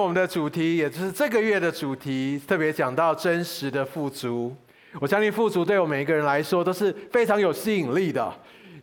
[0.00, 4.54] 我们的主题，也就是这个月的主题，特别讲到真实的富足。
[5.00, 8.32] 我相信富足对我每一个人来说都是非常有吸引力的。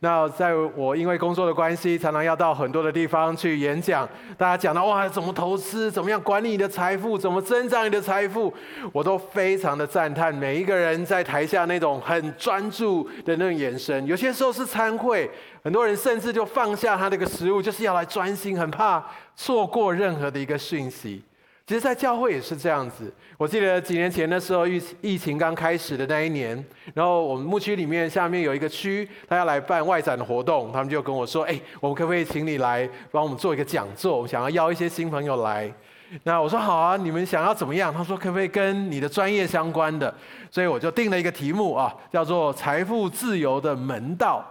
[0.01, 4.07] 那在我因为工作的关系，常常要到很多的地方去演讲，
[4.37, 8.53] 大家讲到哇，怎么投资，怎么样管理你的财富，怎么增长你的财富，
[8.91, 14.05] 我都非常的赞叹每一个人在台下那种很专注的那种眼神。
[14.05, 15.31] 有些时候是参会，
[15.65, 19.03] 很多人甚至就放下他这个食物，就是要来专心，很怕
[19.35, 21.23] 错过任何的一个讯息。
[21.65, 23.11] 其实，在教会也是这样子。
[23.35, 34.17] 我记得几年前的时候，疫疫情刚开始的那一年，然后我们牧区里面下面有一个区，他要来办外展的活动，他们就跟我说：“哎，我们可不可以请你来帮我们做一个讲座？
[34.17, 35.73] 我们想要邀一些新朋友来。”
[36.21, 40.13] 那我说：“好啊，你们想要怎么样？”他说：“可不可以跟你的专业相关的？”
[40.51, 44.45] 所以我就定了一个题目啊，叫做“财富自由的门道”。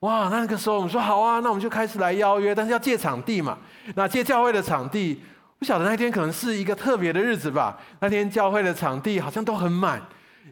[0.00, 3.58] 哇，那个时候我们说：“好啊，那我们就开始来邀约，但是要借场地嘛。
[3.94, 5.22] 那借教会的场地。”
[5.58, 7.76] 不晓得那天可能是一个特别的日子吧。
[7.98, 10.00] 那天教会的场地好像都很满，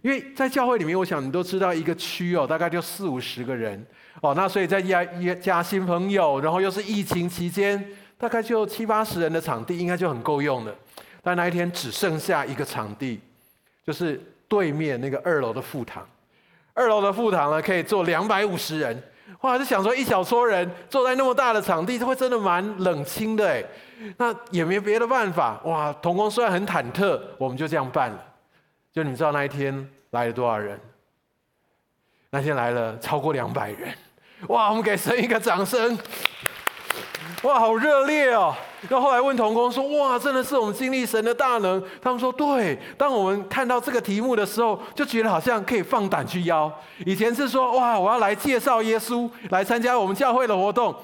[0.03, 3.87] 因为在教会里面，我想你都知道，一个区哦，大概就四五十个人
[4.21, 4.35] 哦。
[4.35, 5.05] 那所以在加
[5.37, 10.75] 加新朋友，然后又是疫情期间，大概就七八十人的场地应该就很够用了。
[11.23, 13.21] 但那一天只剩下一个场地，
[13.87, 16.05] 就是对面那个二楼的副堂。
[16.75, 19.01] 二楼的副堂呢，可以坐两百五十人。
[19.41, 23.65] 哇，就想说一小撮人坐在那么大的场地，会真的蛮冷清的哎。
[24.19, 25.93] 那也没别的办法，哇！
[26.03, 28.23] 童工虽然很忐忑，我们就这样办了。
[28.93, 30.79] 就你知道那一天来了多少人？
[32.31, 33.93] 那天来了超过两百人，
[34.49, 34.69] 哇！
[34.69, 35.99] 我们给神一个掌声，
[37.47, 38.53] 哇，好热烈哦！
[38.89, 46.71] 然后来问童工说：“哇，真的是我们经历神的大能。”他们说：“对。”当我们看到这个题目的时候，就觉得好像可以放胆去邀。
[47.05, 50.95] 以前是说：“哇，我要来介绍耶稣，来参加我们教会的活动。”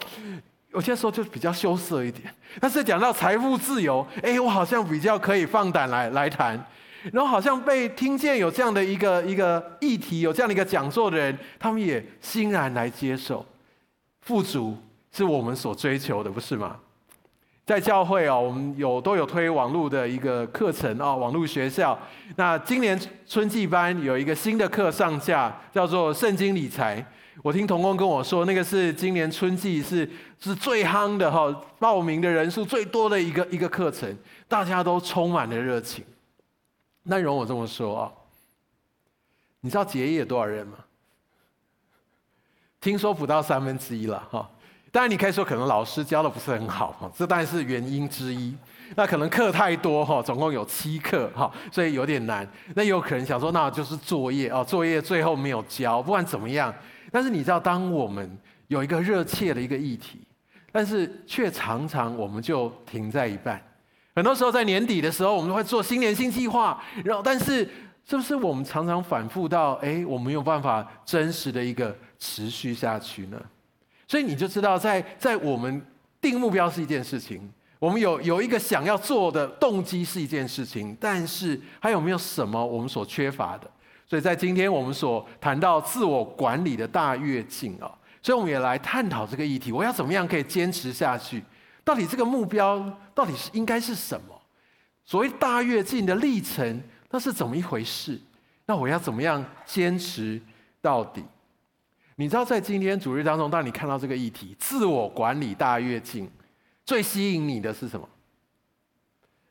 [0.75, 6.59] 有些时候就比较羞涩一点，但是讲到财富自由，哎，我好像比较可以放胆来来谈，
[7.13, 13.45] 然后好像被听见有这样的一个一个议题，有这样的一个讲座的人，他们也欣然来接受。
[14.23, 14.75] 富足
[15.13, 16.77] 是我们所追求的，不是吗？
[17.65, 21.97] 在教会哦，我们有都有推网络的一个课程哦，网络学校。
[22.35, 27.07] 那今年春季班有一个新的课上架，叫做圣经理财。
[27.41, 30.09] 我听童工跟我说，那个是今年春季是
[30.41, 31.49] 是最夯的哈，
[31.79, 34.13] 报名的人数最多的一个一个课程，
[34.49, 36.05] 大家都充满了热情。
[37.05, 38.13] 那容我这么说啊，
[39.61, 40.79] 你知道结业多少人吗？
[42.81, 44.51] 听说不到三分之一了哈。
[44.93, 48.55] 当然你可以说可能老师教的不是很好，这当然是原因之一。
[48.95, 52.47] 那可能课太多哈，总共有七课哈，所以有点难。
[52.75, 56.73] 那有可能想说，那就是作业哦，作业最后没有交，不管怎么样。
[57.11, 58.39] 但是你知道，当我们
[58.69, 60.21] 有一个热切的一个议题，
[60.71, 63.59] 但是却常常我们就停在一半。
[64.15, 67.67] 很多时候在年底的时候，我们会做新年新计划，然后但是
[68.05, 73.41] 是不是我们常常反复到，哎，我们没有办法真实的一个持续下去呢？
[74.13, 75.83] 所以你就知道在，在我们
[76.21, 83.71] 定目标是一件事情，我们有有一个想要做的动机是一件事情，但是还有没有什么我们所缺乏的？
[84.07, 87.91] 所以在今天我们所谈到自我管理的大跃进啊，
[88.21, 89.73] 所以我们也来探讨这个议题。
[89.73, 91.43] 我要怎么样可以坚持下去？
[91.83, 92.85] 到底这个目标
[93.15, 94.39] 到底是应该是什么？
[95.07, 98.21] 所谓大跃进的历程，那是怎么一回事？
[98.67, 100.39] 那我要怎么样坚持
[100.83, 101.25] 到底？
[102.17, 106.31] 你知道，在今天主日当中，当你看到这个议题“自我管理大跃进”，
[106.85, 108.09] 最吸引你的是什么？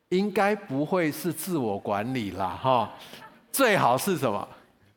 [0.10, 2.92] 应该不会是自我管理啦，哈。
[3.52, 4.48] 最好是什么？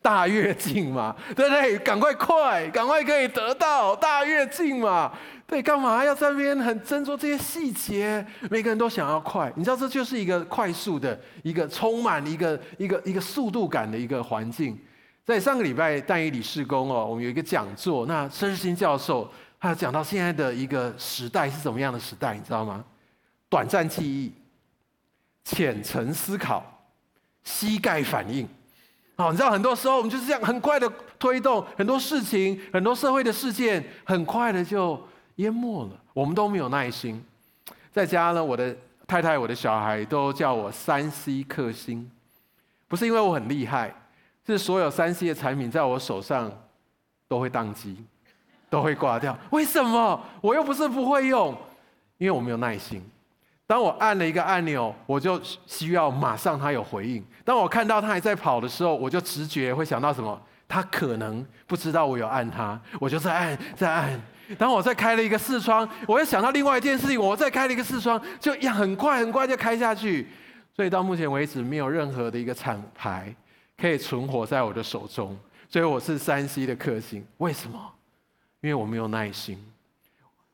[0.03, 1.79] 大跃进嘛，对不对？
[1.79, 5.11] 赶快快，赶快可以得到大跃进嘛。
[5.47, 8.25] 对，干嘛要在那边很斟酌这些细节？
[8.51, 14.79] 每个人都想要快，你知道这就是一个快速的一个充满一个一个一个速度感的一个环境。
[15.25, 22.85] 在上个礼拜但以理事工哦，我们有一个讲座，那申世新教授他讲到现在的一个时代是怎么样的时代，你知道吗？
[23.49, 24.33] 短暂记忆，
[25.45, 26.65] 浅层思考。
[27.47, 28.49] 膝盖反应，
[29.17, 34.99] 好，你知道很多时候我们就是这样很快的推动很多事情，很多社会的事件，很快的就
[35.35, 35.91] 淹没了。
[36.15, 37.23] 我们都没有耐心。
[37.93, 38.75] 在家呢，我的
[39.07, 42.11] 太太、我的小孩都叫我三 C 克星，
[42.89, 43.95] 不是因为我很厉害，
[44.47, 46.51] 是所有三 C 的产品在我手上
[47.29, 48.05] 都会宕机，
[48.69, 49.37] 都会挂掉。
[49.51, 50.21] 为什么？
[50.41, 51.57] 我又不是不会用，
[52.19, 53.03] 因为我没有耐心。
[53.67, 57.25] 当我按了一个按钮，我就需要马上它有回应。
[57.45, 60.39] 当我看到它还在跑的时候，我就直觉会想到什么？
[60.69, 64.21] 它可能不知道我有按它，我就再按再按。
[64.59, 70.29] 当我再开了一个视窗，我又想到另外一件事情，我再开了一个视窗，就一样很快很快就开下去。
[70.77, 73.35] 所以到目前为止，没有任何的一个厂牌
[73.77, 75.37] 可以存活在我的手中。
[75.69, 77.93] 所以我是 3C 的克星，为什么？
[78.61, 79.59] 因为我没有耐心。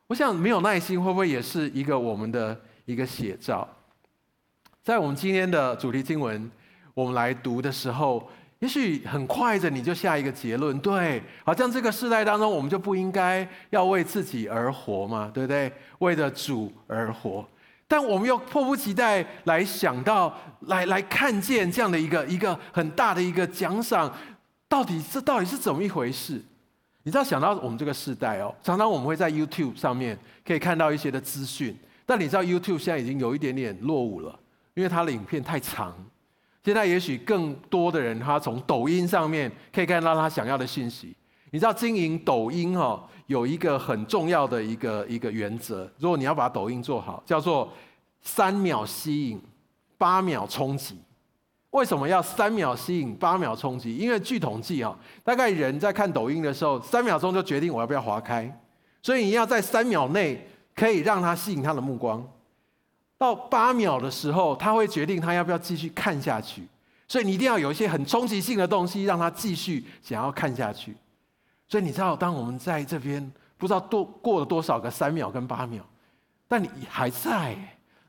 [0.07, 3.67] 我想没有耐心会不会也是一个我们的一个写照？
[4.83, 6.49] 在我们今天的主题经文，
[6.93, 8.27] 我们来读的时候，
[8.59, 15.71] 也许很快的你就下一个结论，对，好像这个世代当中，我们就不应该要为自己而活嘛，对不对？
[15.99, 17.47] 为了主而活。
[17.91, 24.09] 但我们又迫不及待来想到，来来看见这样的一个一个很大的一个奖赏，
[24.69, 26.41] 到底这到底是怎么一回事？
[27.03, 34.39] 你知道，想到我们这个时代哦，常常我们会在 YouTube 上面可以看到一些的资讯，但你知道 YouTube 现在已经有一点点落伍了，
[34.73, 35.93] 因为它的影片太长。
[36.63, 41.13] 现在也许更多的人他从抖音上面可以看到他想要的信息。
[41.49, 47.71] 你知道经营抖音哦，有一个很重要的一个一个原则，如果你要把抖音做好，叫做
[48.21, 49.41] 三秒吸引，
[49.97, 50.97] 八秒冲击。
[51.69, 53.95] 为什么要三秒吸引，八秒冲击？
[53.95, 54.93] 因为据统计啊，
[55.23, 58.53] 大概人在看抖音的时候，三秒钟就决定我要不要划开，
[59.01, 60.45] 所以你要在三秒内
[60.75, 62.21] 可以让他吸引他的目光。
[63.17, 66.67] 到八秒的时候，他会决定他要不要继续看下去。
[67.07, 70.93] 所以你一定要有一些很冲击性的东西，让他继续想要看下去。
[71.71, 75.81] 所以你知道，当我们在这边不知道多过了多少个三秒跟八秒，
[76.45, 77.55] 但你还在，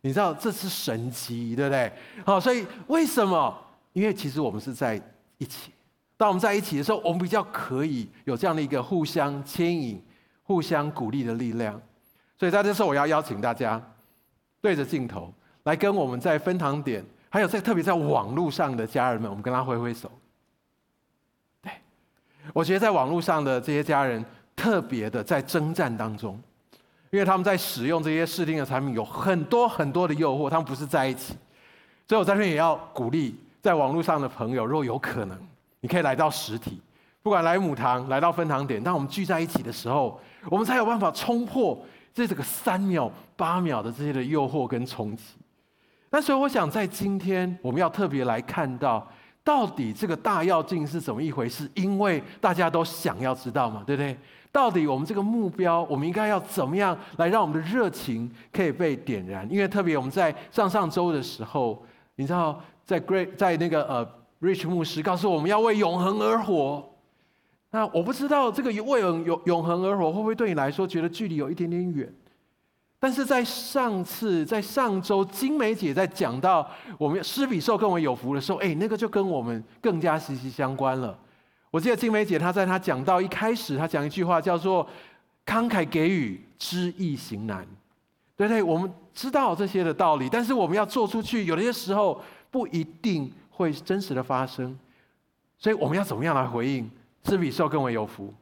[0.01, 1.93] 你知道这是神奇，对不对？
[2.27, 3.57] 好，所以为什么？
[3.93, 5.01] 因为其实我们是在
[5.39, 5.71] 一起。
[6.17, 10.05] 当我们在一起的时候，我们比较可以有这样的一个互相牵引、
[10.43, 11.81] 互相鼓励的力量。
[12.37, 13.81] 所以在这时候，我要邀请大家
[14.61, 15.33] 对着镜头
[15.63, 20.11] 来跟我们在分堂点，还有在特别在网络上的家人们，我们跟他挥挥手。
[22.53, 24.25] 我觉得在网络上的这些家人
[24.57, 26.39] 特别的在征战当中，
[27.11, 31.35] 因为他们在使用这些视听的产品，有很多很多的诱惑，他们不是在一起。
[32.09, 35.39] 所以我在这边也要鼓励在网络上的朋友，如果有可能，
[35.81, 36.81] 你可以来到实体，
[37.23, 41.79] 不管来母堂，来到分堂点，当我们聚在一起的时候，我们才有办法冲破
[42.13, 45.25] 这这个三秒、八秒的这些的诱惑跟冲击。
[46.11, 49.09] 那所以我想在今天，我们要特别来看到。
[49.45, 51.69] 到底这个大要进是怎么一回事？
[51.75, 54.17] 因为大家都想要知道嘛，对不对？
[54.53, 59.51] 到底我们这个目标，我们应该要怎么样来让我们的热情可以被点燃？
[59.51, 61.83] 因为特别我们在上上周的时候，
[62.17, 64.07] 你知道，在 Great 在那个呃
[64.41, 66.89] Rich 牧师告诉我们要为永恒而活。
[67.71, 72.15] 那我不知道这个为永永永恒而活会不会对你来说觉得距离有一点点远？
[73.03, 76.65] 但是在上次，在上周，金梅姐在讲到
[76.97, 81.19] 我们施比受更为有福的时候，哎，那个就跟我们更加息息相关了。
[81.73, 84.89] 我记得金梅姐她在她讲到一开始，她讲一句话叫做
[85.45, 87.67] “慷慨给予，知易行难”，
[88.39, 88.63] 对不对？
[88.63, 92.23] 我们知道这些的道理，但是我们要做出去，有些时候
[92.53, 94.79] 不一定会真实的发生。
[95.59, 96.89] 所以我们要怎么样来回应
[97.27, 98.33] “施比受更为有福”？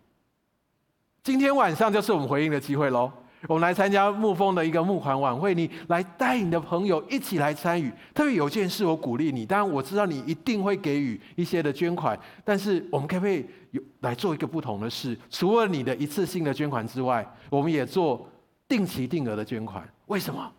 [1.25, 3.11] 今天晚上就是我们回应的机会喽。
[3.49, 7.91] 我们来参加牧风的一个牧还晚会，你来带你的朋友一起来参与。
[8.15, 9.47] 特别有件事，我鼓励你。
[9.47, 15.19] 当然我知道你一定会给予一些的捐款，但是我们可不可以有来做一个不同的事？
[15.31, 18.29] 除了你的一次性的捐款之外，我们也做
[18.69, 19.89] 定期定额的捐款。
[20.07, 20.53] 为什么？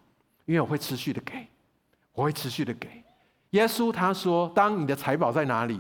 [0.45, 1.48] 因为我会持续的给，
[2.13, 2.89] 我会持续的给。
[3.51, 5.80] 耶稣他说：“当你的财宝在哪里，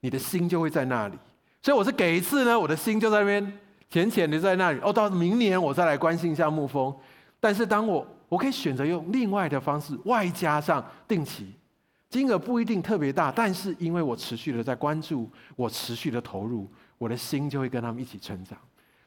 [0.00, 1.18] 你的心就会在那里。”
[1.60, 3.58] 所以我是给一次呢，我的心就在那边。
[3.90, 6.94] 浅浅的在那里哦，到明年我再来关心一下牧风。
[7.40, 11.52] 但是当我我可以选择用另外的方式，外加上定期，
[12.08, 18.56] 金额不一定特别大，但是因为我持续的在关注，我持续的投入，我的心就会跟他们一起成长。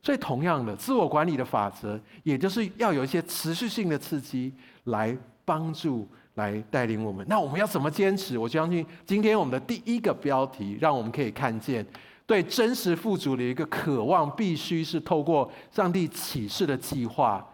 [0.01, 4.53] 所以同样的，自我管理的法则，也就是要有一些持续性的刺激
[4.85, 7.25] 来帮助、来带领我们。
[7.29, 8.37] 那我们要怎么坚持？
[8.37, 11.85] 我相信今天我们的第一个标题，让我们可以看见。
[12.25, 17.45] 对真实富足的一个渴望，必须是透过上帝启示的计划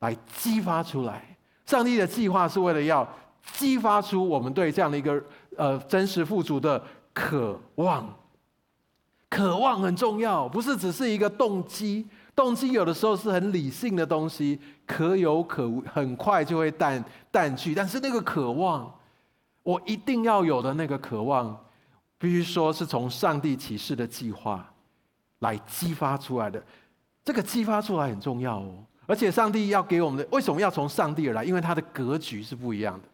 [0.00, 1.36] 来激发出来。
[1.66, 3.06] 上帝的计划是为了要
[3.52, 5.22] 激发出我们对这样的一个
[5.56, 8.06] 呃真实富足的渴望。
[9.28, 12.06] 渴望很重要，不是只是一个动机。
[12.36, 17.74] 动机有的时候是很理性的东西，可有可无，很快就会淡淡去。
[17.74, 18.92] 但是那个渴望，
[19.62, 21.63] 我一定要有的那个渴望。
[22.18, 24.66] 必须说是从上帝启示的计划
[25.40, 26.62] 来激发出来的，
[27.24, 28.84] 这个激发出来很重要哦。
[29.06, 31.44] 而且上帝要给我们的，为什么要从上帝而来？
[31.44, 33.08] 因为他的格局是不一样的。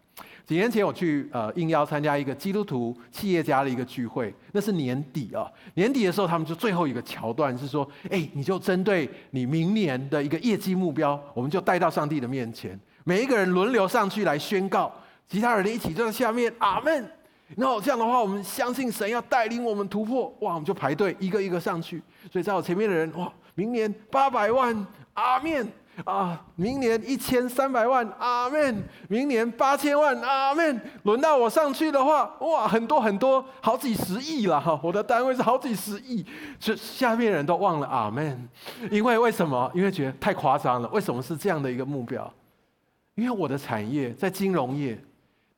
[0.46, 14.92] 几年前我去呃应邀参加一个基督徒企业家的一个聚会，那是年底啊，年底的时候他们就最后一个桥段是说，哎，你就针对你明年的一个业绩目标，我们就带到上帝的面前，每一个人轮流上去来宣告，
[15.28, 17.10] 其他人一起就在下面阿门。
[17.56, 22.00] 然后这样的话，我们相信神要带领我们突破，哇，我们就排队一个一个上去。
[22.30, 25.68] 所以在我前面的人，哇，明年八百万，阿门
[26.04, 26.40] 啊！
[26.54, 28.82] 明年一千三百万，阿门！
[29.08, 30.80] 明年八千万，阿门！
[31.02, 34.78] 轮到我上去的话，哇，很多很多，好几十亿了哈！
[34.82, 36.24] 我的单位是好几十亿，
[36.60, 38.48] 所下面的人都忘了阿门，
[38.90, 39.70] 因为为什么？
[39.74, 40.88] 因为觉得太夸张了。
[40.90, 42.32] 为什么是这样的一个目标？
[43.16, 44.96] 因为我的产业在金融业。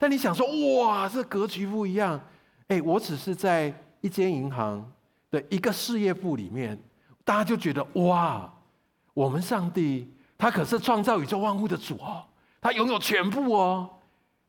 [0.03, 0.45] 但你想说，
[0.81, 2.21] 哇，这格局不一样。
[2.67, 4.85] 哎，我只是在一间银行
[5.31, 6.77] 的一个事业部里面，
[7.25, 8.53] 大家就觉得哇，
[9.15, 12.25] 我们上帝他可是创造宇宙万物的主哦，
[12.61, 13.89] 他拥有全部哦，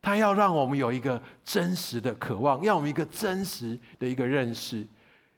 [0.01, 4.83] 他要让我们有一个真实的渴望，要我们一个真实的一个认识。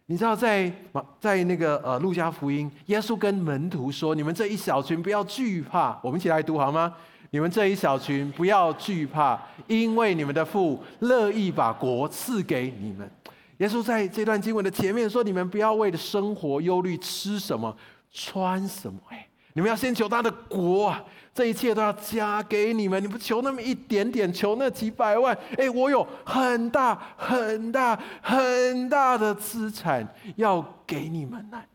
[0.05, 0.71] 你知道在
[1.19, 6.95] 在那个呃路加福音，耶稣跟门徒说：“你们这一小群不要惧怕。”我们一起来读好吗？
[7.35, 9.37] 你们这一小群不要惧怕，
[9.67, 13.11] 因为你们的父乐意把国赐给你们。
[13.57, 17.75] 耶稣在这段经文的前面说：“你们不要为了生活忧虑，吃什么，
[18.09, 18.97] 穿什么。
[19.09, 23.03] 哎，你们要先求他的国啊，这一切都要加给你们。
[23.03, 25.37] 你不求那么一点点，求那几百万。
[25.57, 31.67] 哎，我有很大很大很大的资产要给你们来。”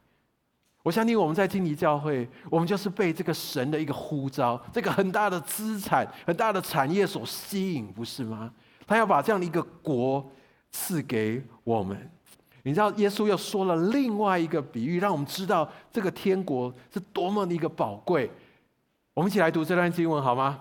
[0.82, 8.50] 我相信我们在金尼教会，我们就是被这个神的一个呼召，这个很大的资产、很大的产业所吸引，不是吗？
[8.86, 10.26] 他要把这样的一个国
[10.70, 12.10] 赐给我们。
[12.62, 18.30] 你知道，耶稣又说了另外一个比喻，让我们知道这个天国是多么的一个宝贵。
[19.12, 20.60] 我们一起来读这段经文好吗？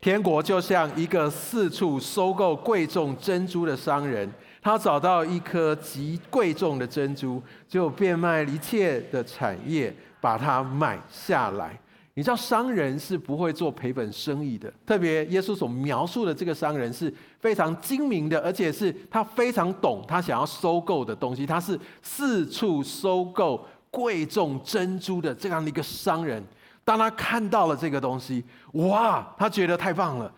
[0.00, 4.32] 天国就像一个四处收购贵重珍珠的商人。
[4.62, 11.78] 他找到一颗极贵重的珍珠，就变卖一切的产业，把它买下来。
[12.14, 21.46] 你知道商人是不会做赔本生意的，特别耶稣所描述的这个商人是非常精明的，而且是他非常懂他想要收购的东西。
[21.46, 26.42] 他是四处收购贵重珍珠的这样的一个商人。
[26.84, 30.30] 当他看到了这个东西，哇，他觉得太棒了。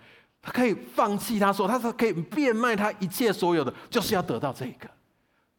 [0.42, 4.90] 他可以放弃，他说他是可以变卖他一切所有的，就是要得到这个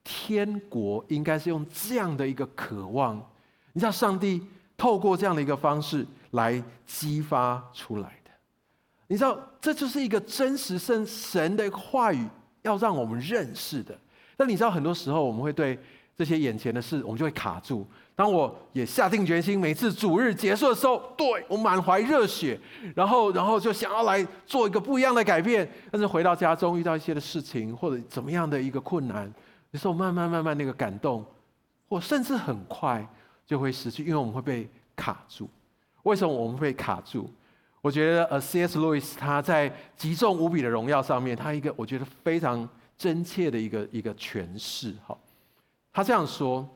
[0.04, 3.16] 天国，应该是用这样的一个渴望。
[3.72, 8.32] 你知道，上帝透过这样的一个方式来激发出来的。
[9.08, 12.28] 你知道，这就是一个真实圣神的话语，
[12.64, 13.98] 要让我们认识的。
[14.36, 15.80] 但你知道，很多时候我们会对
[16.16, 17.86] 这些眼前的事，我们就会卡住。
[18.16, 22.60] 当我也下定决心，每次主日结束的时候，对，我满怀热血，
[22.96, 25.68] 然后，然后就想要来做一个不一样的改变。
[25.90, 29.32] 但是回到家中，遇到一些的事情，或者怎么样的一个困难，
[29.72, 31.26] 有时候慢慢慢慢那个感动，
[31.90, 33.04] 或甚至很快
[33.48, 35.50] 就会失去，因为我们会被卡住。
[36.04, 37.28] 为什么我们会卡住？
[37.82, 38.78] 我觉得呃，C.S.
[38.78, 44.94] Lewis 他在《极重无比的荣耀》上面，他一个我觉得非常真切的一个一个诠释。
[45.06, 45.18] 哈，
[45.94, 46.68] 他这样说。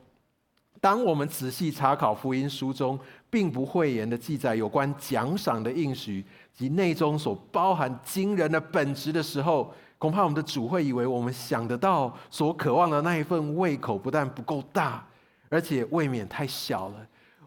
[0.80, 2.96] 当我们仔细查考福音书中
[3.28, 15.04] 并不讳言的记载，有关奖赏的应许及内中所包含惊人的本质的时候，恐怕我们的主会以为我们想得到所渴望的那一份胃口不但不够大，
[15.48, 17.06] 而且未免太小了。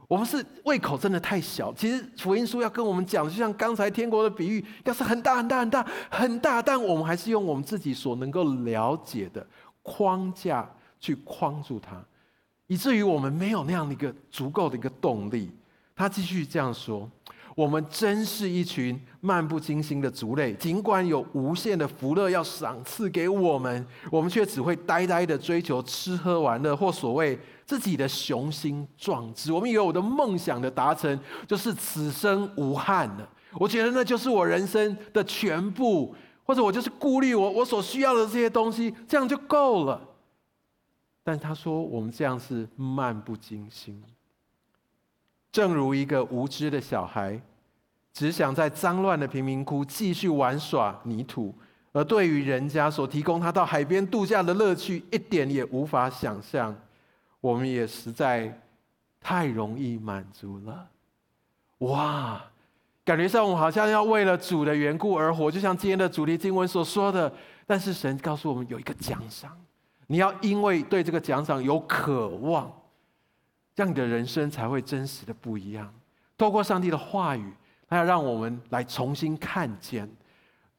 [0.10, 1.74] 我们是胃口真的太小。
[1.74, 9.48] 其实福音书要跟我们讲，就像刚才天国的比喻，要是很大很大很大很大，但我们还是用我们自己所能够了解的
[9.82, 10.70] 框架
[11.01, 12.01] 去框住它。
[12.67, 15.51] 以至于我们没有那样的一个足够的一个动力。
[15.93, 17.08] 他继续这样说
[17.53, 29.51] ：“我们真是一群漫不经心的族类，尽管有无限的福乐要赏赐给我们，我们却只会呆呆的追求吃喝玩乐，或所谓自己的雄心壮志。
[29.51, 33.29] 我们以为我的梦想的达成就是此生无憾了。
[33.60, 36.15] 我觉得那就是我人生的全部，
[36.46, 40.01] 或者我就是顾虑我我所需要的这些东西，这样就够了。”
[41.24, 44.04] 但他说：“我们这样是漫不经心，
[45.51, 47.40] 正如一个无知的小孩，
[48.12, 51.54] 只想在脏乱的贫民窟继续玩耍泥土，
[51.92, 56.75] 而对于人家所提供他到海边度假的乐趣，一点也无法想象。
[57.40, 58.60] 我们也实在
[59.20, 60.90] 太容易满足了。
[61.80, 62.44] 哇，
[63.06, 67.32] 感觉上我们好像要为了主的缘故而活，就像今天的主题经文所说的。
[67.68, 69.56] 但是神告诉我们有一个奖赏。”
[70.12, 72.70] 你要因为对这个奖赏有渴望，
[73.74, 75.89] 这样你的人生才会真实的不一样。
[76.38, 77.50] 透过上帝的话语，
[77.88, 80.06] 他要让我们来重新看见，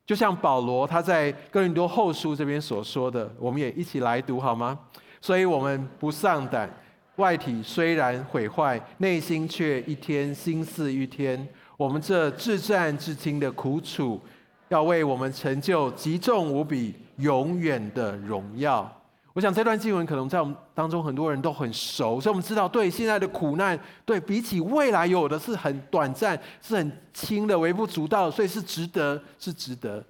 [0.04, 4.78] 就像保罗他在哥林多后书这边所说的，我们也一起来读好吗？
[5.22, 6.68] 所以我们不丧胆，
[7.16, 11.48] 外体虽然毁坏，内心却一天新似一天。
[11.78, 14.20] 我们这至暂至轻的苦楚，
[14.68, 18.94] 要为我们成就极重无比、永远的荣耀。
[19.34, 30.04] 我想这段经文可能在我们当中很多人都很熟，所以我们知道，对现在的苦难，对比起未来有的是很短暂、是很轻的、微不足道，所以是值得，是值得。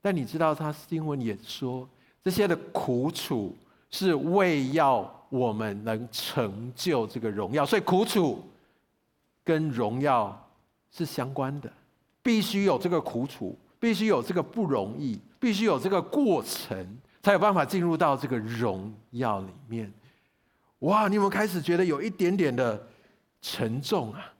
[0.00, 1.88] 但你知道，他经文也说，
[2.22, 3.56] 这些的苦楚
[3.90, 8.44] 是为要我们能成就这个荣耀，所以苦楚
[9.44, 10.48] 跟荣耀
[10.92, 11.68] 是相关的，
[12.22, 16.86] 必须有这个苦楚，必须有这个不容易，必须有这个过程。
[17.22, 19.92] 才有办法进入到这个荣耀里面。
[20.80, 22.84] 哇，你有没有开始觉得有一点点的
[23.40, 24.32] 沉重啊？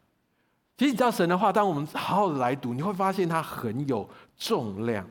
[0.77, 5.09] 其实你知道神的话，当我们好好的来读，你会发现它很有重量。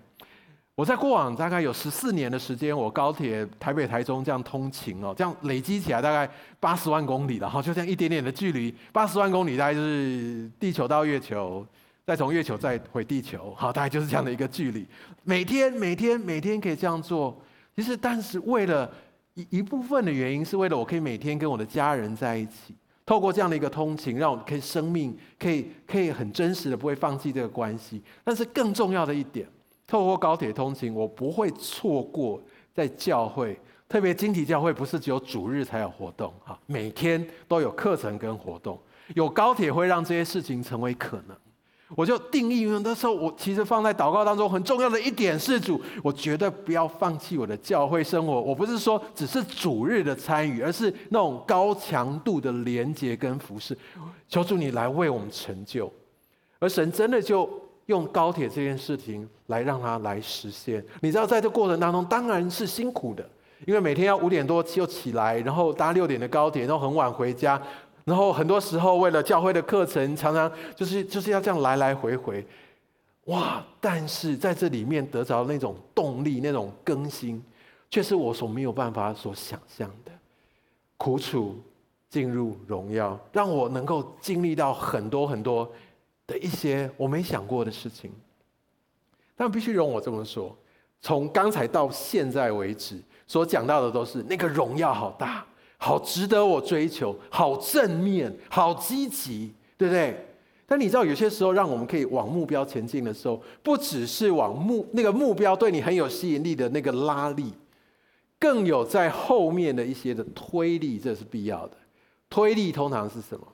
[0.76, 11.66] 我在过往大概有十四年的时间，我高铁台北、台中这样通勤哦，这样累积起来大概八十万公里了哈，就这样一点点的距离，八十万公里大概就是地球到月球。
[12.04, 14.86] 再从月球再回地球，好，大概就是这样的一个距离。
[15.24, 17.40] 每天、每天、每天可以这样做。
[17.76, 18.92] 其实，但是为了
[19.34, 22.76] 一一部分的原因，是为了我可以每天跟我的家人在一起，
[23.06, 28.02] 透过这样的一个通勤，让我可以生命可以可以很真实的不会放弃这个关系。
[28.24, 29.48] 但是更重要的一点，
[29.88, 32.42] 透过高铁通勤，我不会错过
[32.74, 38.78] 在教会，特别晶体教会不是只有主日才有活动，哈，每天都有课程跟活动，
[39.16, 41.38] 有高铁会让这些事情成为可能。
[41.96, 48.42] 我就定义，那时候我其实放在祷告当中很重要的一点是主，我绝对不要放弃我的教会生活。
[48.42, 53.78] 我不是说只是主日的参与，而是那种高强度的连接跟服侍。
[54.30, 55.92] 求主你来为我们成就，
[56.60, 57.50] 而神真的就
[57.88, 60.82] 用高铁这件事情来让它来实现。
[61.02, 63.30] 你知道，在这过程当中当然是辛苦的，
[63.66, 67.62] 因为每天要五点多就起来，然后搭六点的高铁，然后很晚回家。
[68.04, 72.46] 然后很多时候为了教会的课程，常常就是就是要这样来来回回，
[73.26, 73.64] 哇！
[73.80, 77.44] 但是在这里面得着那种动力、那种更新，
[77.90, 80.12] 却是我所没有办法所想象的。
[80.98, 81.60] 苦楚
[82.10, 85.72] 进入荣耀，让我能够经历到很多很多
[86.26, 88.12] 的一些我没想过的事情。
[89.36, 90.56] 但必须容我这么说，
[91.02, 95.46] 从刚才到现在为止所讲到的都是那个荣耀好大。
[95.84, 100.16] 好值得我追求，好正面，好积极，对不对？
[100.68, 107.52] 但你知道，有些时候让我们可以往目标前进的时候，不只是往目那个目标对你很有吸引力的那个拉力，
[108.38, 111.76] 更有在后面的一些的推力，这是必要的。
[112.30, 113.48] 推力通常是什么？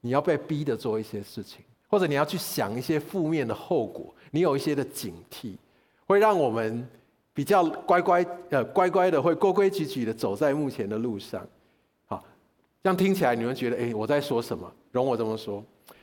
[0.00, 5.52] 你要被逼的做一些事情，或者你要去想一些负面的后果，你有一些的警惕，
[6.06, 6.88] 会让我们。
[7.34, 11.44] 比较乖乖呃乖乖的会规规矩矩的走在目前的路上，
[12.06, 12.24] 好，
[12.82, 14.72] 这样听起来你们觉得哎，我在说什么？
[14.92, 15.62] 容我这么说，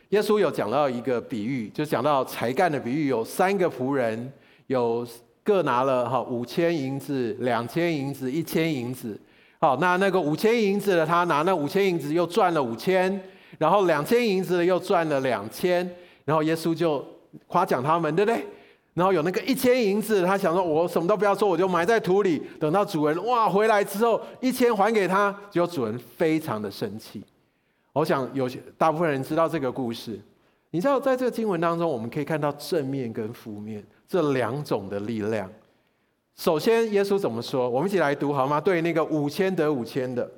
[0.09, 4.31] 耶稣有讲到一个比喻，就讲到才干的比喻，有三个仆人，
[4.67, 5.07] 有
[5.41, 9.17] 各拿了哈五千银子、两千银子、一千银子。
[9.59, 13.17] 好，那那个五千银子的他拿那五千银子又赚了五千，
[13.57, 15.89] 然后两千银子的又赚了两千，
[16.25, 17.05] 然后耶稣就
[17.47, 18.45] 夸奖他们，对不对？
[18.93, 27.23] 然后有那个一千银子，他想说：“我什么都不要做，我就埋在土里，等到主人哇回来之后，一千还给他。”结果主人非常的生气。
[27.93, 30.19] 我想有些大部分人知道这个故事。
[30.71, 35.49] 你知道，在这个经文当中，我们可以看到正面跟负面这两种的力量。
[36.35, 37.69] 首先，耶稣怎么说？
[37.69, 38.59] 我们一起来读好吗？
[38.59, 40.29] 对那个五千得五千的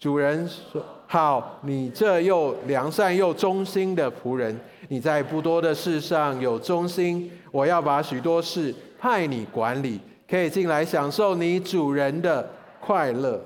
[0.00, 12.48] 主人说：“好，你这又良善又忠心的仆人。”你在不多的事上有忠心，我要把许多事派你管理，可以进来享受你主人的
[12.80, 13.40] 快乐。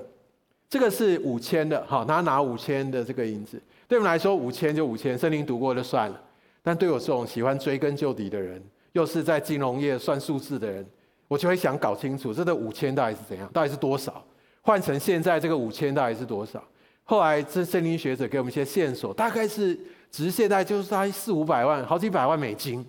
[0.69, 6.19] 这个是五千的，好，他拿五千的这个银子，对我们来说五千就五千，圣经读过就算了。
[6.63, 8.61] 但对我这种喜欢追根究底的人，
[8.93, 10.85] 又是在金融业算数字的人，
[11.27, 14.23] 我就会想搞清楚这个五千到底是怎样，到底是多少？
[14.61, 16.63] 换成现在这个五千到底是多少？
[17.03, 19.77] 后来这圣经学者给我们一些线索，大概是。
[20.09, 22.83] 只是现在就是才四五百万，好几百万美金，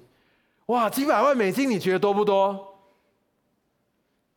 [0.69, 2.65] 哇，几百万美金，你觉得多不多？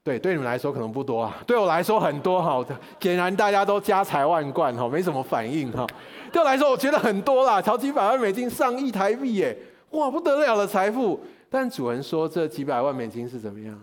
[0.04, 2.66] 对，对你们来说可能不多啊，对我来说很多哈。
[3.00, 5.86] 显然大家都家财万贯哈，没什么反应哈。
[6.32, 9.58] 对我来说，我觉得很多啦，超几百万美金，上亿台币耶，
[9.92, 11.20] 哇，不得了的财富。
[11.50, 13.80] 但主人说，这几百万美金是怎么样？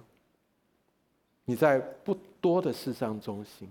[1.45, 3.71] 你在不多的事上中心，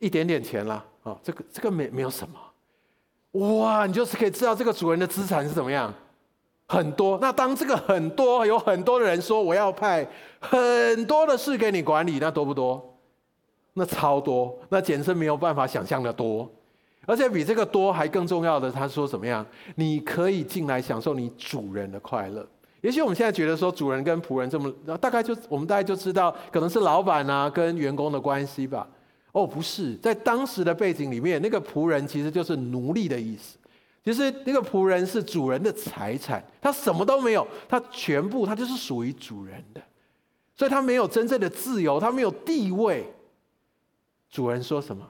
[0.00, 2.38] 一点点钱啦，啊，这个这个没没有什么。
[3.60, 5.92] 哇，你就是可以知道这个主人的资产是怎么样，
[6.66, 7.18] 很多。
[7.20, 10.06] 那当这个很多有很多的人说我要派
[10.40, 12.94] 很多的事给你管理，那多不多？
[13.74, 16.50] 那超多，那简直没有办法想象的多。
[17.04, 19.44] 而且比这个多还更重要的，他说怎么样？
[19.76, 22.44] 你可以进来享受你主人的快乐。
[22.80, 28.86] 也许我们现在觉得说主人跟仆人这么，大概就我们大概就知道，可能是老板啊跟员工的关系吧。
[29.32, 33.58] 哦，不是，在当时的背景里面，那个仆人其实就是奴隶的意思。
[34.06, 39.82] 其实那个仆人是主人的财产，他什么都没有，他全部他就是属于主人的，
[40.54, 43.12] 所以他没有真正的自由，他没有地位。
[44.30, 45.04] 主人说什么？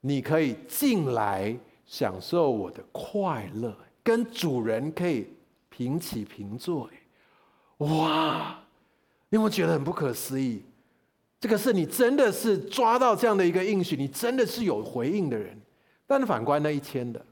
[0.00, 5.28] 你可以进来享受我的快乐，跟主人可以
[5.68, 6.88] 平起平坐。
[7.76, 8.58] 哇！
[9.28, 10.62] 你有没有觉得很不可思议？
[11.38, 15.54] 这个是你真的是抓到这样的一个应许，你真的是有回应的人。
[16.06, 17.22] 但反观那一千的，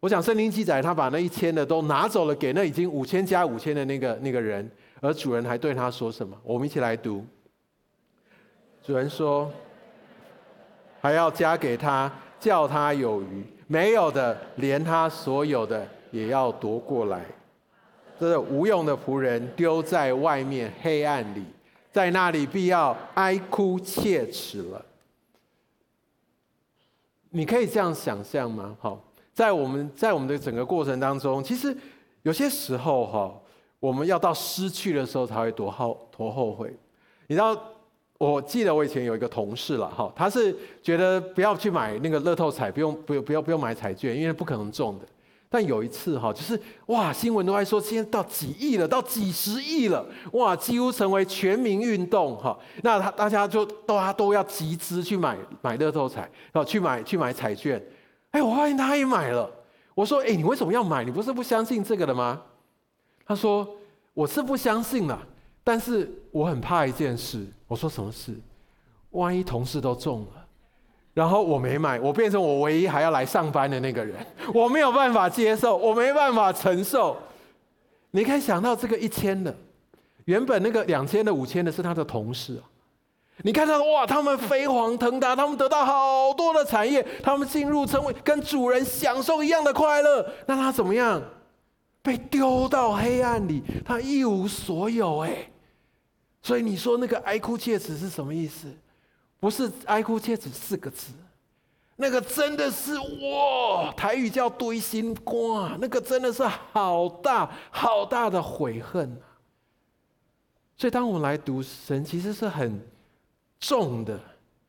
[0.00, 6.36] 我想圣经记载，他把那一千的都拿走了，给那已经五千加五千的那个那个人，而主人还对他说什么？
[6.42, 7.24] 我们一起来读。
[8.82, 9.50] 主人说。
[11.00, 17.24] 还要加给他，叫他有余；没有的，连他所有的也要夺过来。
[18.18, 21.44] 这个无用的仆人丢在外面黑暗里，
[21.92, 24.84] 在那里必要哀哭切齿了。
[27.30, 28.76] 你可以这样想象吗？
[28.80, 29.00] 好，
[29.38, 31.72] 在我们在我们的整个过程当中，其实
[32.22, 33.32] 有些时候哈，
[33.78, 36.76] 我们要到失去的时候才会多后多后悔。
[37.28, 37.56] 你知道？
[38.18, 45.04] 我记得我以前有一个同事了哈，他是觉得不要去买那个乐透彩，不用不用不要不用买彩券，因为不可能中的。
[45.48, 52.58] 但有一次哈，就是哇，新闻都在说，现在到几亿了，到几十亿了，哇，几乎成为全民运动哈。
[52.82, 57.80] 那他大家就都他都要集资去买买乐透彩，然后去买去买彩券。
[58.30, 59.50] 哎，我发现他也买了。
[59.94, 61.04] 我说，哎，你为什么要买？
[61.04, 62.40] 你不是不相信这个的吗？
[63.26, 63.68] 他说，
[64.14, 65.20] 我是不相信了。
[65.64, 68.34] 但是我很怕一件事，我说什么事？
[69.10, 70.46] 万一同事都中了，
[71.14, 74.16] 然后我没买，我变成我唯一还要来上班的那个人，
[74.54, 77.16] 我没有办法接受，我没办法承受。
[78.12, 79.54] 你可以想到这个一千的，
[80.24, 82.64] 原本那个两千的、五千的是他的同事啊。
[83.44, 91.22] 你看到哇，他们飞黄腾达，他们得到好多的产业，他们进入成为跟主人享受一样的快乐，那他怎么样？
[92.02, 95.50] 被丢到黑暗里，他一无所有哎。
[96.40, 98.72] 所以你说那个哀哭切齿是什么意思？
[99.38, 101.12] 不是哀哭切齿四个字，
[101.96, 109.20] 那个真的是哇，台语叫堆心瓜，那个真的是好大好大的悔恨。
[110.76, 112.80] 所以当我们来读神，其实是很
[113.60, 114.20] 重的、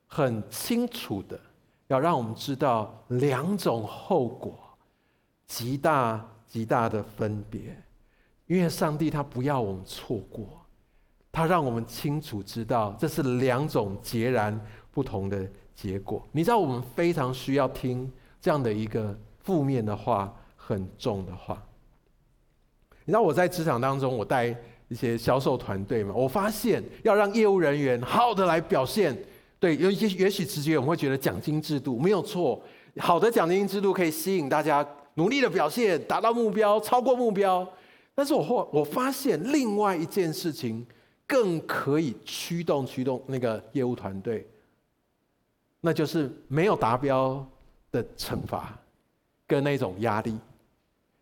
[0.07, 1.39] 很清楚的，
[1.87, 4.57] 要让我们知道两种后果，
[5.47, 7.75] 极大极大的分别，
[8.47, 10.55] 因为上帝他不要我们错过。
[11.31, 14.59] 他让我们清楚知道，这是两种截然
[14.91, 16.27] 不同的结果。
[16.31, 21.61] 你知道，我们非常需要听这样的一个负面的话，很重的话。
[23.05, 24.55] 你知道我在职场当中，我带
[24.89, 29.17] 一些销售团队嘛，我发现要让业务人员好的来表现，
[29.59, 32.61] 对，有一些也许直觉我们会觉得奖金制度没有错，
[32.97, 37.65] 好的奖金制度可以吸引大家努力的表现，达到目标，超过目标。
[38.13, 40.85] 但是我后我发现另外一件事情。
[41.31, 44.47] 更可以驱动驱动那个业务团队，
[45.79, 47.47] 那就是没有达标
[47.91, 48.75] 的惩罚
[49.45, 50.35] 跟那种压力。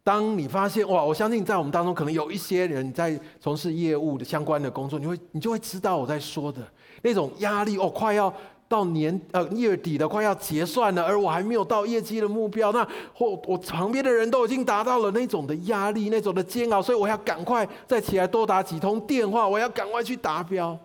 [0.08, 6.62] 当你发现哇，我相信在我们当中可能有一些人在从事业务的相关的工作，你会你就会知道我在说的
[7.02, 8.34] 那种压力哦，快要。
[8.70, 20.78] 到年呃月底了，快要结算了，而我还没有到业绩的目标，那或我旁边的人都已经达到了那种的压力，那种的煎熬，所以我要赶快再起来多打几通电话，我要赶快去达标，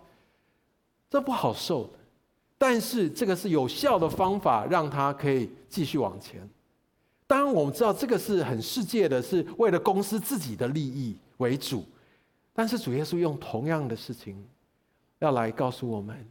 [1.09, 1.89] 这不好受。
[2.57, 6.39] 但是这个是有效的方法，让他可以继续往前。
[7.27, 11.83] 当然我们知道这个是很世界的，是为了公司自己的利益为主，
[12.53, 14.43] 但是主耶稣用同样的事情
[15.19, 16.25] 要来告诉我们。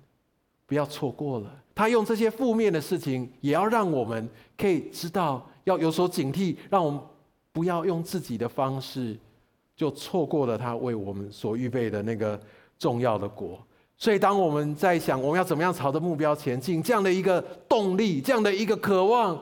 [0.64, 4.26] 不要错过了，他用这些负面的事情，也要让我们
[4.56, 6.98] 可以知道要有所警惕，让我们
[7.52, 9.14] 不要用自己的方式
[9.76, 12.40] 就错过了他为我们所预备的那个
[12.78, 13.62] 重要的国。
[13.98, 19.38] 所以，当我们在想我们要怎么样朝着目标前进，这样的一个动力，这样的一个渴望，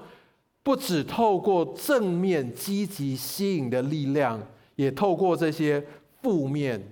[0.63, 4.41] 不只透过正面积极吸引的力量，
[4.77, 5.83] 也透过这些
[6.23, 6.83] 负面，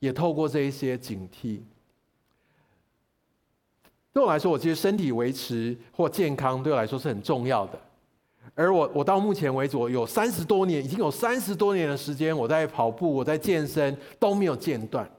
[0.00, 1.60] 也透过这一些警惕。
[4.12, 7.80] 对我来说，我觉得身体维持或健康对我来说是很重要的。
[8.54, 15.10] 而我我到目前为止，我有三十多年，已经有三十多年的时间，我在跑步，我在健身都没有间断。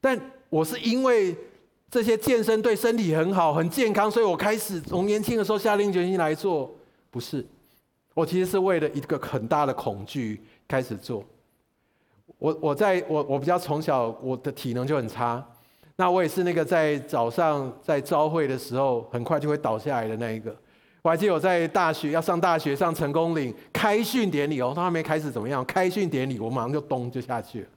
[0.00, 1.34] 但我是因为
[1.90, 6.72] 这些健身对身体很好、很健康，所以我开始从年轻的时候下定决心来做。
[7.12, 7.46] 不是，
[8.14, 11.22] 我其实是为了一个很大的恐惧开始做。
[12.38, 15.46] 我我在我我比较从小我的体能就很差，
[15.96, 20.56] 那我也是那个在早上在朝会的时候很快就会倒下来的那一个。
[21.02, 25.62] 我还记得我在大学要上大学上成功岭开训典礼哦，他还没开始怎么样？
[25.66, 27.68] 开训典礼我马上就咚就下去了，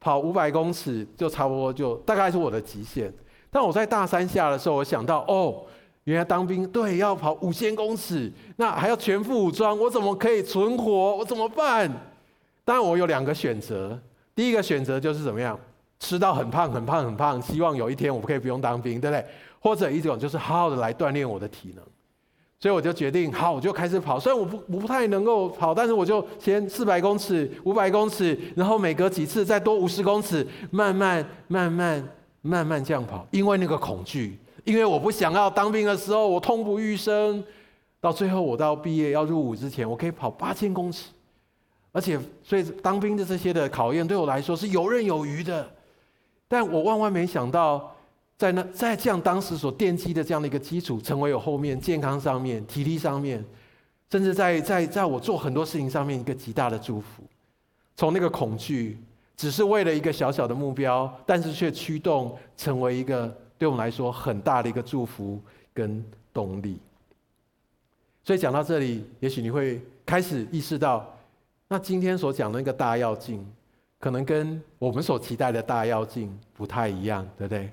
[0.00, 3.12] 跑五百公尺就差不多就大概是我的极限。
[3.50, 5.66] 但我在大三下的时候，我想到哦，
[6.08, 11.14] 原来当兵对要跑五千公尺，那还要全副武装，我怎么可以存活？
[11.16, 11.86] 我怎么办？
[12.64, 14.00] 当然我有两个选择，
[14.34, 15.60] 第一个选择就是怎么样，
[16.00, 19.22] 吃到很胖很胖很胖，希望有一天我可以不用当兵，对不对？
[19.60, 21.84] 或者一种就是好好的来锻炼我的体能。
[22.58, 24.18] 所以我就决定，好，我就开始跑。
[24.18, 32.02] 虽然我不我不太能够跑，但是我就先四百公尺、五百公尺，然后每隔几次再多五十公尺，慢慢、慢慢、
[32.40, 33.26] 慢慢这样跑。
[33.30, 34.38] 因为那个恐惧，
[34.68, 37.42] 因为我不想要当兵的时候我痛不欲生。
[38.00, 41.08] 到最后我到毕业要入伍之前，我可以跑八千公尺，
[41.90, 45.68] 而且所以当兵的这些的考验对我来说是游刃有余的。
[46.46, 47.94] 但我万万没想到。
[48.40, 53.44] 在那，在这样当时所奠基的这样的一个基础，成为我后面健康上面、体力上面，
[54.12, 57.24] 甚至在在在我做很多事情上面一个极大的祝福。
[57.96, 58.96] 从那个恐惧，
[59.36, 65.40] 只是为了一个小小的目标，但是却驱动成为一个对我们来说很大的一个祝福
[65.74, 66.78] 跟动力。
[68.24, 71.06] 所以讲到这里，也许你会开始意识到，
[71.66, 73.44] 那今天所讲的那个大要境，
[73.98, 77.70] 可能跟我们所期待的大要境不太一样，对不对？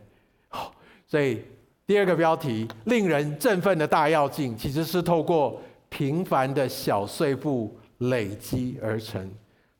[1.08, 1.44] 所以
[1.86, 9.30] 第二个标题，令人振奋的大要境，其实是透过平凡的小碎步累积而成。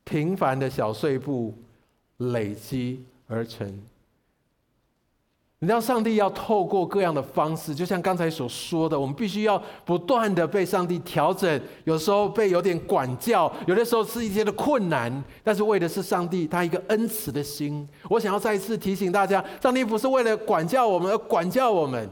[0.04, 1.52] 平凡的小碎步
[2.18, 3.66] 累积而成。
[5.60, 17.88] 你知道，上帝要透过各样的方式，就像刚才所说的，我们必须要不断的被上帝调整，有时候被有点管教，有的时候是一些的困难，但是为的是上帝他一个恩慈的心。
[18.10, 22.06] 我想要再一次提醒大家，上帝不是为了管教我们而管教我们，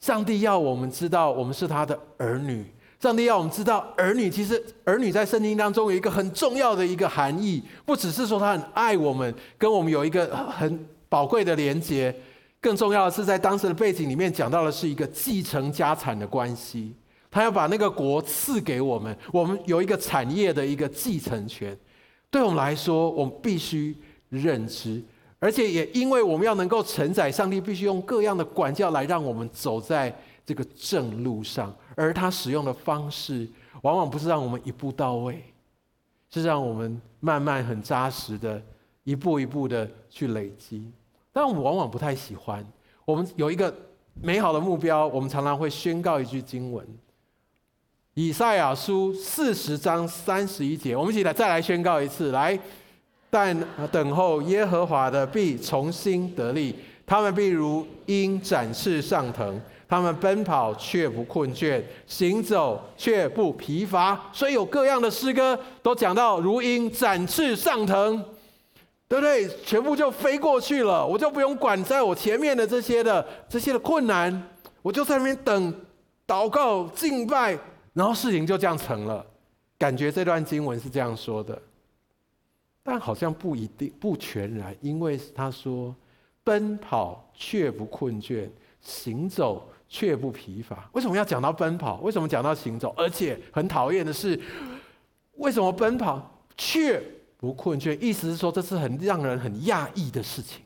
[0.00, 2.62] 上帝要我们知道我们是他的儿女，
[3.00, 10.86] 上帝要我们知道儿女其实儿女在圣经当中有一个很重要的一个含义，不只是说他很爱我们，跟我们有一个很。
[11.08, 12.14] 宝贵的连接，
[12.60, 16.94] 更重要的是，在当时的背景里面讲到的是一个继承家产的关系。
[17.30, 21.76] 他要把那个国赐给我们，我们有一个产业的一个继承权。
[22.30, 23.96] 对我们来说，我们必须
[24.30, 25.02] 认知，
[25.38, 31.74] 而且也因为我们要能够承载，上帝必须用各样的管教来让我们走在这个正路上。
[31.94, 33.46] 而他使用的方式，
[33.82, 35.42] 往往不是让我们一步到位，
[36.30, 38.62] 是让我们慢慢很扎实的，
[39.08, 40.84] 一步一步的去累积。
[41.32, 42.62] 但我们往往不太喜欢。
[43.06, 43.74] 我们有一个
[44.20, 46.86] 美好的目标，我们常常会宣告一句经文：
[48.12, 50.94] 以赛亚书四十章三十一节。
[50.94, 52.58] 我们一起来再来宣告一次，来，
[53.30, 53.58] 但
[53.90, 56.74] 等候耶和华的必重新得力，
[57.06, 64.20] 他们必如鹰展翅上腾，他们奔跑却不困倦，行走却不疲乏。
[64.34, 68.22] 所以有各样的诗歌都讲到如鹰展翅上腾。
[69.08, 69.48] 对不对？
[69.64, 74.50] 全部就飞过去了，我就不用管在我前面的这些的这些的困难，
[74.82, 75.74] 我就在那边等、
[76.26, 77.58] 祷告、敬拜，
[77.94, 79.24] 然后事情就这样成了。
[79.78, 81.58] 感觉这段经文是这样说的，
[82.82, 85.94] 但好像不一定，不全然，因为他说
[86.44, 88.46] ：“奔跑却不困倦，
[88.82, 91.98] 行走却不疲乏。”为什么要讲到奔跑？
[92.02, 92.92] 为什么讲到行走？
[92.94, 94.38] 而且很讨厌的是，
[95.36, 97.02] 为什么奔跑却？
[97.38, 100.60] 不困倦，意思是说这是很让人很讶异的事情。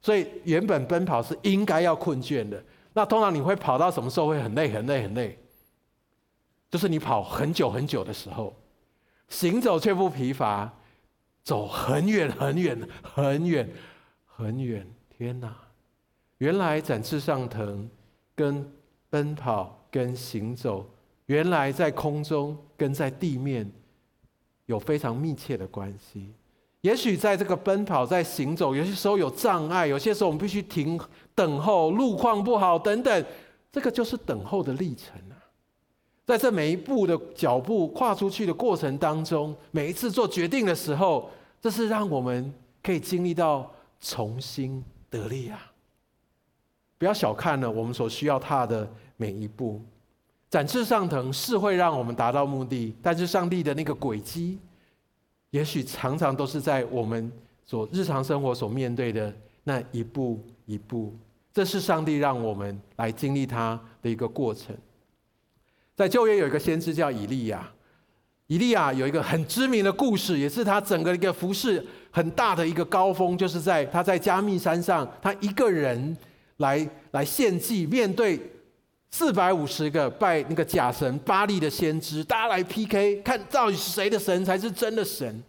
[0.00, 2.62] 所以原本奔跑是应该要困倦的。
[2.92, 5.38] 那通常你会跑到什么时候会很累、很累、很累？
[6.70, 8.54] 就是你跑很久很久的时候，
[9.28, 10.70] 行走却不疲乏，
[11.42, 13.70] 走很远很远很远
[14.26, 14.86] 很远。
[15.16, 15.56] 天哪！
[16.38, 17.88] 原来展翅上腾
[18.34, 18.70] 跟
[19.08, 20.90] 奔跑跟行走，
[21.26, 23.70] 原来在空中跟在地面。
[24.72, 26.32] 有非常密切的关系。
[26.80, 30.98] 也许在这个奔跑、在行走，有些时候有障碍，有些时候我们必须停
[31.32, 33.24] 等候，路况不好等等，
[33.70, 35.38] 这个就是等候的历程啊。
[36.24, 41.30] 在这每一步的脚步跨出去的过程当中，每一次做决定的时候，
[41.60, 45.70] 这是让我们可以经历到重新得力啊！
[46.98, 49.80] 不要小看了我们所需要踏的每一步。
[50.52, 54.58] 展翅上腾是会让我们达到目的，但是上帝的那个轨迹，
[55.48, 57.32] 也许常常都是在我们
[57.64, 59.34] 所日常生活所面对的
[59.64, 61.16] 那一步一步。
[61.54, 64.76] 这是上帝让我们来经历他的一个过程。
[65.96, 67.66] 在旧约有一个先知叫以利亚，
[68.46, 76.14] 以利亚有一个很知名的故事，也是他整个一个服饰很大的一个高峰，就是在他在加密山上，他一个人
[76.58, 78.38] 来来献祭，面对。
[79.14, 85.42] 四百五十个拜那个假神巴力的先知，大家来 PK，看到底是谁的神才是真的神？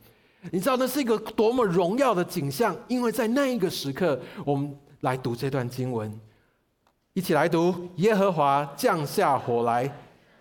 [0.51, 2.75] 你知道那是一个多么荣耀的景象？
[2.89, 6.13] 因为在那一个时刻，我们来读这段经文，
[7.13, 9.89] 一起来读：耶和华降下火来，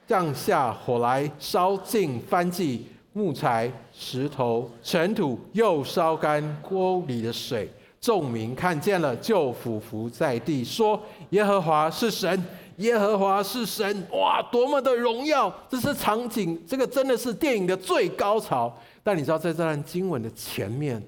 [0.04, 7.72] 降下火来，烧尽燔祭、木材、石头、尘土，又烧干锅里的水。
[8.00, 12.44] 众民看见了，就俯伏在地，说：耶和华是神。
[12.82, 15.52] 耶和华是神，哇，多么的荣耀！
[15.68, 18.76] 这是场景，这个真的是电影的最高潮。
[19.02, 21.02] 但你知道，在这段经文的前面，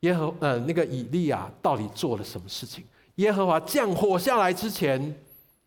[0.00, 2.84] 耶和呃那个以利亚到底做了什么事情？
[3.16, 5.14] 耶和华降火下来之前，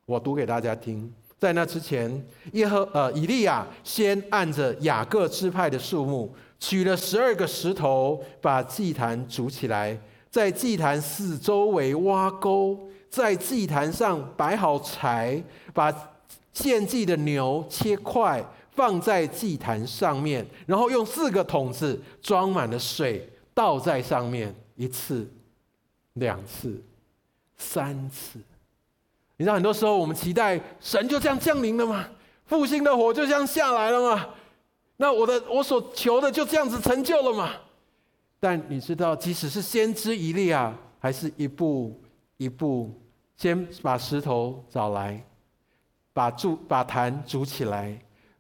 [0.06, 1.14] 我读给大家听。
[1.38, 10.00] 在那之前，耶和呃以利亚先按着雅各支派的数目，取了十二个石头，把祭坛筑起来，
[10.32, 12.80] 在祭坛四周围挖沟。
[13.16, 15.42] 在祭坛上摆好柴，
[15.74, 15.90] 把
[16.52, 25.26] 献祭的牛切块，放在祭坛上面，然后用四个桶子装满了水，倒在上面，一次、
[26.16, 26.84] 两次、
[27.56, 28.38] 三次。
[29.38, 32.06] 你知道，很多时候我们期待神就这样降临了吗？
[32.46, 34.28] 复兴的火就这样下来了吗？
[34.98, 37.54] 那我的我所求的就这样子成就了吗？
[38.42, 41.98] 但你知道，即使是先知以利亚，还是一步
[42.36, 42.94] 一步。
[43.38, 45.22] 先把石头找来，
[46.14, 47.98] 把筑把坛筑起来，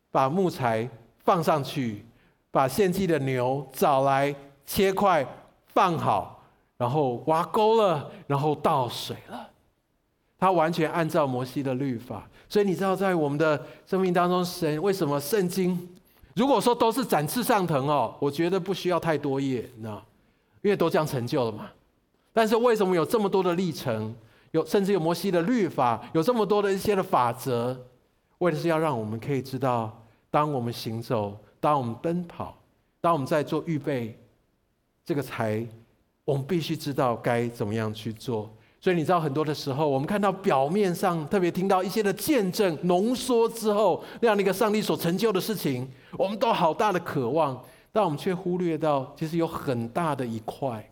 [0.10, 0.90] 把木材
[1.24, 2.06] 放上去，
[2.50, 4.34] 把献祭的牛找来
[4.66, 5.26] 切块
[5.68, 6.42] 放好，
[6.78, 9.50] 然后挖沟了，然后倒水了。
[10.38, 15.78] 他完全按照摩西的律法，所以你知道，在我们的生命当中，神为什么圣经
[16.36, 19.90] 如果说都是展翅上腾哦，我觉得不需要太多页，那
[20.62, 21.70] 因为都这样成就了嘛。
[22.32, 24.14] 但是为什么有这么多的历程？
[24.56, 27.78] 有甚至有摩西的律法，有这么多的一些的法则，
[28.38, 32.58] 为的是要让我们可以知道，当我们行走，当我们奔跑，
[33.02, 34.18] 当我们在做预备，
[35.04, 35.68] 这个才
[36.24, 38.50] 我们必须知道该怎么样去做。
[38.80, 45.86] 所以你知道，很多的时候，我们看到表面上特别听到一些的见证浓缩之后，那样的一个上帝所成就的事情，
[46.18, 50.90] 我们都好大的渴望，但我们却忽略到，其实有很大的一块，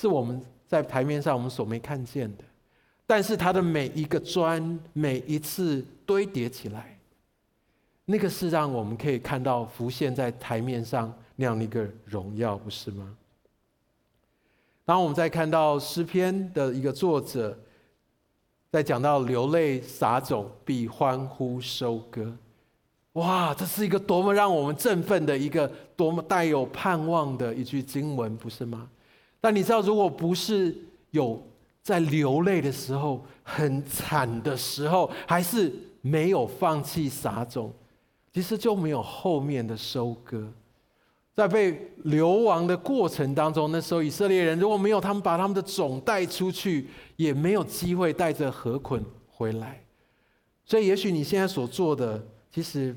[0.00, 2.44] 是我们在台面上我们所没看见的。
[3.06, 6.98] 但是它的每一个砖，每一次堆叠起来，
[8.04, 13.16] 那个是让我们可以看到浮现在台面上那样的一个荣耀，不是吗？
[14.84, 17.56] 当我们在看到诗篇的一个作者，
[18.70, 22.32] 在讲到流泪撒种必欢呼收割，
[23.12, 28.88] 哇，这是一个多么让我们振奋的一个多么带有盼望的一句经文，不是吗？
[29.40, 30.76] 但你知道，如果不是
[31.10, 31.40] 有
[31.86, 37.72] 在流泪的时候，很惨的时候，还是没有放弃撒种，
[38.32, 40.52] 其实就没有后面的收割。
[41.32, 49.80] 在被流亡的过程当中，那时候以色列人如果没有他们把他们的种带出去，也没有机会带着禾捆回来。
[50.64, 52.20] 所以，也许你现在所做的，
[52.50, 52.92] 其实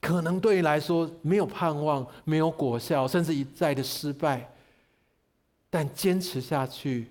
[0.00, 4.48] 可能对你来说没有盼望、没有果效，甚至一再的失败，
[5.68, 7.08] 但坚持下去。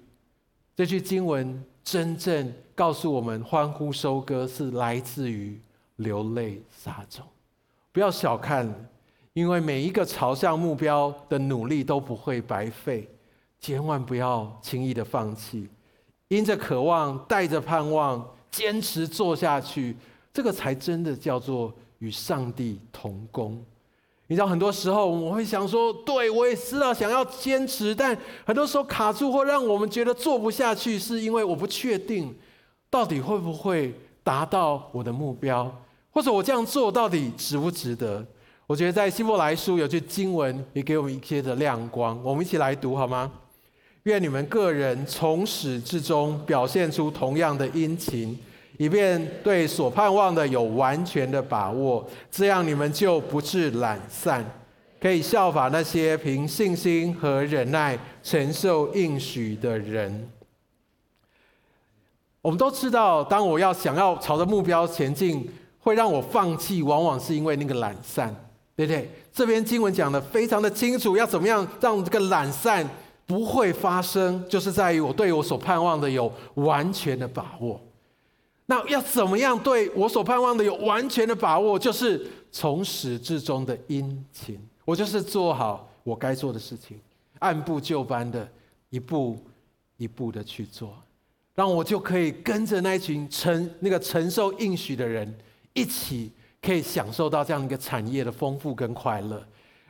[0.80, 5.60] 这句经文真正告诉我们：欢呼收割是来自于
[5.98, 7.26] 流泪撒种。
[7.92, 8.74] 不要小看，
[9.34, 13.10] 因为每一个朝向目标的努力都不会白费。
[13.60, 15.68] 千万不要轻易的放弃，
[16.30, 19.98] 因着渴望，带着盼望，坚持做下去，
[20.32, 23.62] 这个才真的叫做与上帝同工。
[24.32, 28.15] 你知道，很多时候我会想说，对，我也知道想要坚持，但
[28.46, 32.32] 很多时候卡住或让我们觉得做不下去，是因为我不确定
[32.92, 33.92] 到底会不会
[34.24, 35.76] 达到我的目标，
[36.12, 38.23] 或者我这样做到底值不值得？
[38.67, 43.32] 我觉得在希伯来书有句经文也给我们一些的亮光，我们一起来读好吗？
[44.04, 48.38] 愿你们个人从始至终表现出同样的殷勤。
[48.80, 54.42] 以便对所盼望的有完全的把握，这样你们就不致懒散，
[55.02, 60.30] 可以效法那些凭信心和忍耐承受应许的人。
[62.42, 65.46] 我们都知道，当我要想要朝着目标前进，
[65.80, 68.34] 会让我放弃，往往是因为那个懒散，
[68.77, 69.12] 对不对？
[69.34, 72.88] 这篇经文讲得非常的清楚，要怎么样让这个懒散
[73.25, 77.77] 不会发生，就是在于我对我所盼望的有完全的把握。
[78.70, 81.78] 那要怎么样对我所盼望的有完全的把握？
[81.80, 87.00] 就是从始至终的殷勤，我就是做好我该做的事情，
[87.40, 88.48] 按部就班的
[88.92, 89.44] 一步
[89.98, 90.96] 一步的去做，
[91.56, 95.36] 让我就可以跟着那群承那个承受应许的人
[95.74, 99.44] 一起，可以享受到这样一个产业的丰富跟快乐。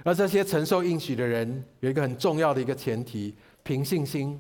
[0.06, 4.40] 而这些承受应许的人有一个很重要的一个前提：凭信心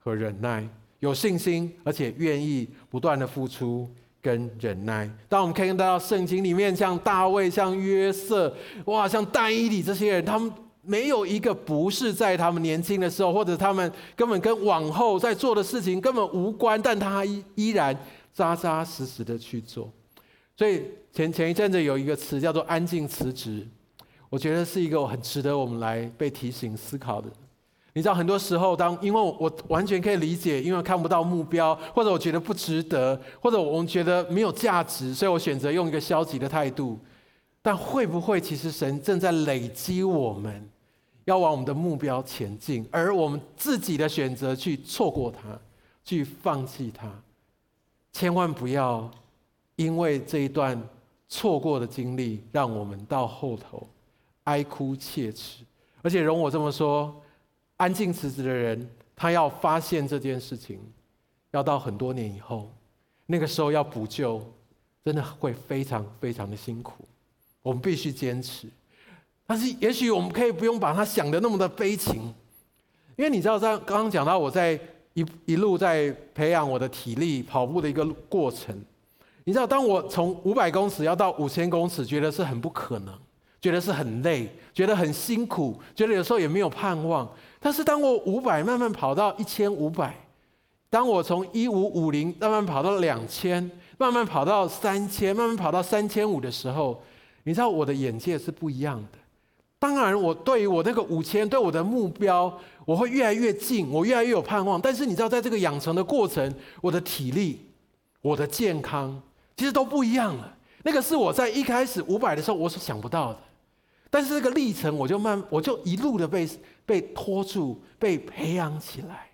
[0.00, 0.68] 和忍耐。
[1.00, 3.88] 有信心，而且愿意不断的付出
[4.22, 5.08] 跟忍耐。
[5.28, 8.54] 当我们可以看到圣经里面，像大卫、像约瑟，
[8.86, 10.50] 哇，像但以理这些人，他们
[10.82, 17.96] 没有一个不是在他们年轻的时候，或者他们根本跟往后在做的事情根本无关，但他依依然
[18.32, 19.92] 扎扎实实的去做。
[20.56, 20.82] 所以
[21.12, 23.66] 前前一阵子有一个词叫做“安静辞职”，
[24.30, 27.28] 我觉得是一个很值得我们来被提醒思考的。
[27.96, 36.98] 你知道，很多时候，当因为我完全可以理解，因为看不到目标，或者我觉得不值得，或者我们觉得没有价值，所以我选择用一个消极的态度。
[37.62, 40.68] 但会不会，其实神正在累积我们，
[41.24, 45.58] 要往我们的目标前进，而我们自己的选择去错过它，
[46.04, 47.10] 去放弃它？
[48.12, 49.10] 千万不要
[49.76, 50.78] 因为这一段
[51.30, 53.88] 错过的经历，让我们到后头
[54.44, 55.64] 哀哭切齿。
[56.02, 57.22] 而且容我这么说。
[57.76, 60.80] 安静辞职的人，他要发现这件事情，
[61.50, 62.70] 要到很多年以后，
[63.26, 64.42] 那个时候要补救，
[65.04, 67.04] 真的会非常非常的辛苦。
[67.62, 68.68] 我们必须坚持，
[69.46, 72.32] 但是也许我们可以不用把它想得那么的悲情，
[73.16, 74.78] 因为你知道，在刚刚讲到我在
[75.14, 78.74] 一一路在培养我的体力跑步的一个过程，
[79.44, 83.12] 你知道，当我从五百公尺要到五千公尺，觉得是很不可能，
[83.60, 87.28] 觉得是很累，觉得很辛苦，觉得有时候也没有盼望。
[87.66, 90.14] 但是当我五百慢慢跑到一千五百，
[90.88, 97.02] 当我从一五五零慢慢跑到两千，慢慢跑到三千，慢慢跑到三千五的时候，
[97.42, 99.18] 你知道我的眼界是不一样的。
[99.80, 104.80] 当然，我对于我那个五千，对我的目标，我会越来越近，我越来越有盼望。
[104.80, 107.68] 但是你知道，在这个养成的过程，我的体力、
[108.22, 109.20] 我的健康，
[109.56, 110.56] 其实都不一样了。
[110.84, 113.40] 那个是我在一开始五百的时候，我所想不到的。
[114.16, 116.48] 但是这个历程，我就慢，我就一路的被
[116.86, 119.28] 被拖住，被培养起来。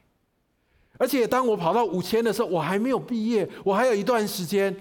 [0.99, 4.77] 而且当我跑到五千的时候，我还没有毕业，我还有一段时间，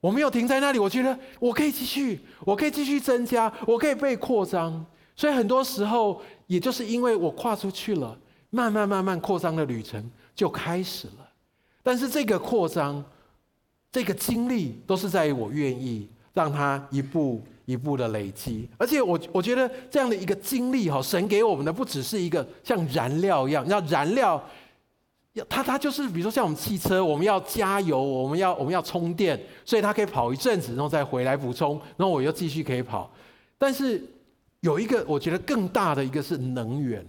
[0.00, 0.78] 我没有停在那里。
[0.78, 4.82] 我觉得我可以继续，我可以继续增加，我可以被扩张。
[5.14, 11.28] 所以很多时候，也就是因为我跨出去了，慢慢慢慢扩张的旅程就开始了。
[11.82, 13.04] 但是这个扩张，
[13.90, 17.44] 这个经历，都是在于我愿意让它一步。
[17.64, 24.42] 一步的累积，而且我我觉得这样的一个经历哈，神给我们的不只是一个像燃料一样，要燃料，
[25.34, 33.10] 要它它就是比如说像我们汽车，我们要加油，我们要我们要充电，所以它可以跑一阵子，然后再回来补充，然后我又继续可以跑。
[33.58, 34.02] 但是
[34.60, 37.06] 有一个我觉得更大的一个是能源。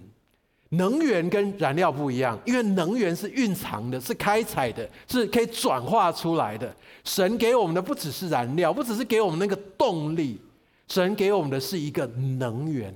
[0.74, 6.74] 能源跟燃料不一样，因为能源是蕴藏的，是开采的，是可以转化出来的。
[7.04, 10.40] 神给我们的不只是燃料，不只是给我们那个动力，
[10.88, 12.94] 神给我们的是一个能源。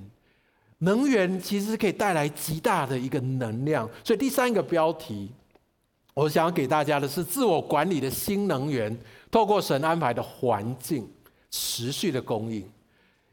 [0.79, 3.87] 能源其实可以带来极大的一个能量。
[4.03, 5.31] 所以第三个标题，
[6.13, 8.95] 我想要给大家的是自我管理的新能源，
[9.29, 11.07] 透过神安排的环境
[11.51, 12.67] 持续的供应。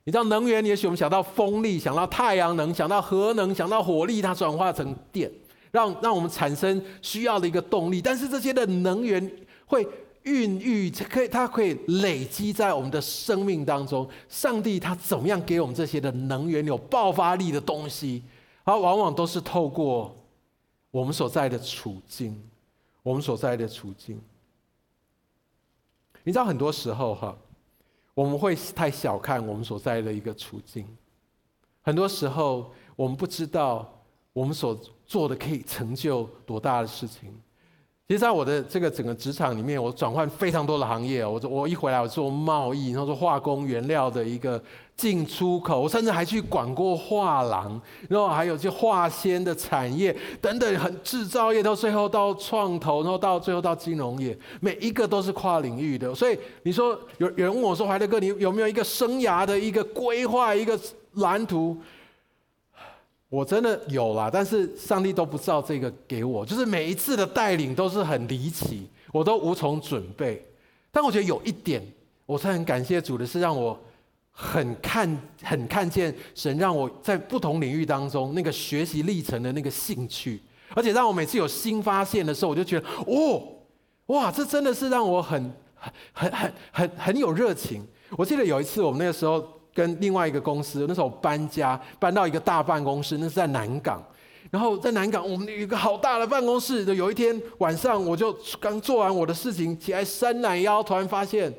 [0.06, 5.32] 你知道能源，也许我们想到风力，想到太阳能，想到核能，想到火力，它转化成电，
[5.70, 8.02] 让让我们产生需要的一个动力。
[8.02, 9.32] 但是这些的能源
[9.64, 9.86] 会
[10.24, 14.06] 孕育，可以它可以累积在我们的生命当中。
[14.28, 18.22] 上帝他怎么样给我们这些的能源有爆发力的东西？
[18.62, 20.14] 它往往都是透过
[20.90, 22.38] 我们所在的处境，
[23.02, 24.20] 我们所在的处境。
[26.24, 27.34] 你知道很多时候哈。
[28.14, 30.86] 我们会太小看我们所在的一个处境，
[31.82, 33.92] 很多时候我们不知道
[34.32, 37.34] 我们所做的可以成就多大的事情。
[38.06, 41.24] 其实，在我的这个整个职场里面，我转换非常多的行业。
[41.24, 44.62] 我我一回来，我做贸易，然后做化工原料的一个
[44.94, 47.80] 进出口，我甚至还去管过画廊，
[48.10, 56.14] 然后还有就化纤的产业等等，很制造业到最后到创投，然后到最后到金融业，每一个都是跨领域的。
[56.14, 60.78] 所以你说有有人问我说：“怀德哥，你有没有一个生涯的一个规划，一个
[61.14, 61.74] 蓝图？”
[63.34, 70.40] 我真的有啦，但是上帝都不知道这个给我，就是每一次的带领都是很离奇，我都无从准备。
[70.92, 71.84] 但我觉得有一点，
[72.26, 73.76] 我是很感谢主的是让我
[74.30, 80.40] 很看很看见神让我在不同领域当中那个学习历程的那个兴趣，
[80.72, 83.42] 而且让我每次有新发现的时候，我就觉得哦，
[84.06, 85.52] 哇，这真的是让我很
[86.12, 87.84] 很很很很有热情。
[88.16, 94.02] 我记得有一次我们那个时候跟另外一个公司，那时候搬家搬到一个大办公室，那是在南港。
[94.50, 96.84] 然后在南港，我们有一个好大的办公室。
[96.94, 101.52] 有一天晚上，我就刚做完我的事情，起来伸懒腰，突然发现，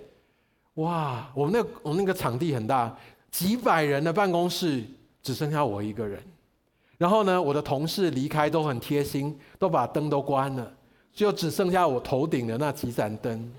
[0.76, 1.30] 哇！
[1.36, 2.96] 我们那我们那个场地很大，
[3.30, 4.82] 几百人的办公室
[5.22, 6.24] 只剩下我一个人。
[6.98, 10.72] 然后呢，我的同事离开都很贴心，都把灯都关了，
[11.12, 13.52] 就只剩下我头顶的那几盏灯。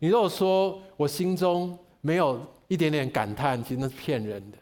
[0.00, 2.38] 你如果说我心中没有
[2.68, 4.58] 一点点感叹，其实那是骗人的。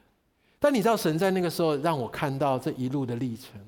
[0.58, 3.60] 但你知道，神在那个时候让我看到这一路的历程。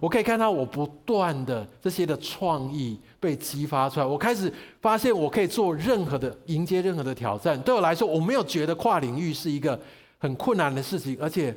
[0.00, 4.50] 我可以看到我不断的这些的创意被激发出来，我开始
[4.80, 7.60] 发现我可以做任何的迎接任何的挑战。
[7.62, 9.78] 对我来说，我没有觉得跨领域是一个
[10.16, 11.52] 很困难的事情，而且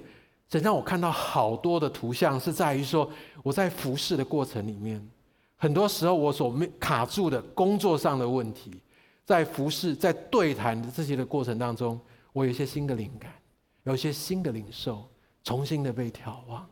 [0.49, 3.07] 神让我看到好多的图像是在于说
[3.43, 4.99] 我在服侍的过程里面，
[5.55, 8.71] 很多时候我所没卡住的工作上的问题，
[9.23, 11.99] 在服侍在对谈的这些的过程当中，
[12.33, 13.31] 我有一些新的灵感，
[13.83, 15.07] 有一些新的领受，
[15.43, 16.67] 重新的被眺望。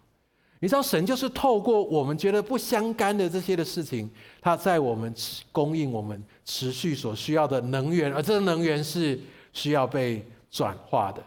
[0.59, 4.09] 你知道，神就是透过我们觉得不相干的这些的事情，
[4.39, 5.13] 他在我们
[5.51, 9.19] 供应我们持续所需要的能源，而这个能源是
[9.53, 11.23] 需要被转化的。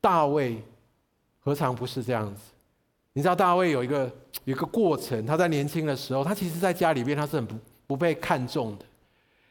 [0.00, 0.62] 大卫
[1.40, 2.40] 何尝不是这样子？
[3.12, 4.04] 你知道，大卫有一个
[4.44, 7.56] 有一个过程，他在年轻的时候，他其实在家里边他是很不
[7.88, 8.84] 不被看重的。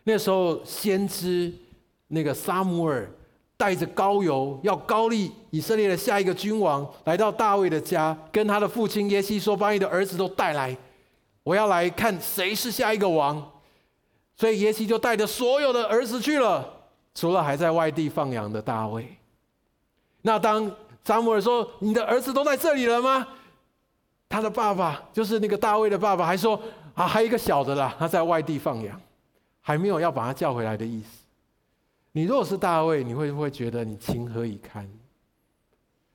[0.06, 1.54] 那时候，先知
[2.08, 3.10] 那个撒母耳。
[3.58, 10.78] 带着膏油，要高丽以色列的下一个君王，来到大卫的家，跟他的父亲耶西说：“把你的儿子都带来，
[11.44, 13.52] 我要来看谁是下一个王。”
[14.38, 16.64] 所以耶西就带着所有的儿子去了，
[17.16, 19.18] 除了还在外地放羊的大卫。
[20.22, 20.72] 那当
[21.04, 23.28] 撒母耳说：“你的儿子都在这里了吗？”
[24.30, 26.62] 他的爸爸就是那个大卫的爸爸，还说
[26.94, 29.02] ：“啊，还有一个小的啦，他在外地放羊，
[29.62, 31.24] 还没有要把他叫回来的意思。”
[32.18, 34.90] 你如果是大卫，你会不会觉得你情何以堪？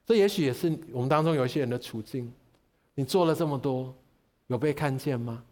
[0.05, 2.33] 这也许也是我们当中有一些人的处境。
[2.97, 3.95] 你做了这么多，
[4.49, 5.45] 有被看见吗？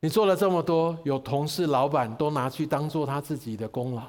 [0.00, 4.02] 你做了这么多，有同事、老板都拿去当做他自己的功劳。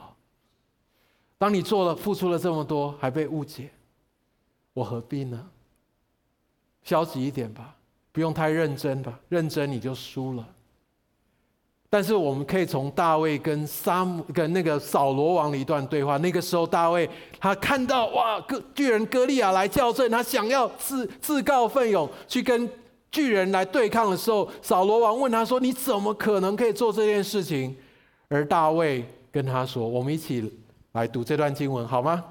[1.37, 3.69] 当你做了、付出了这么多，还被误解，
[4.73, 5.47] 我何必呢？
[6.81, 7.75] 消极一点吧，
[8.11, 10.55] 不用太认真吧，认真你就输了。
[11.89, 17.09] 但是我们可以从大卫跟撒母跟那个扫罗王的一段对话，那个时候大卫
[17.39, 18.43] 他看到哇，
[18.75, 22.69] 巨人哥利亚来叫阵，他想要自自告奋勇去跟
[23.09, 27.73] 巨人来对抗的时候，扫罗王问他说：“你怎么可能可以做这件事情？”
[28.27, 30.53] 而大卫跟他说：“我们一起
[30.91, 32.21] 来读这段经文好吗？”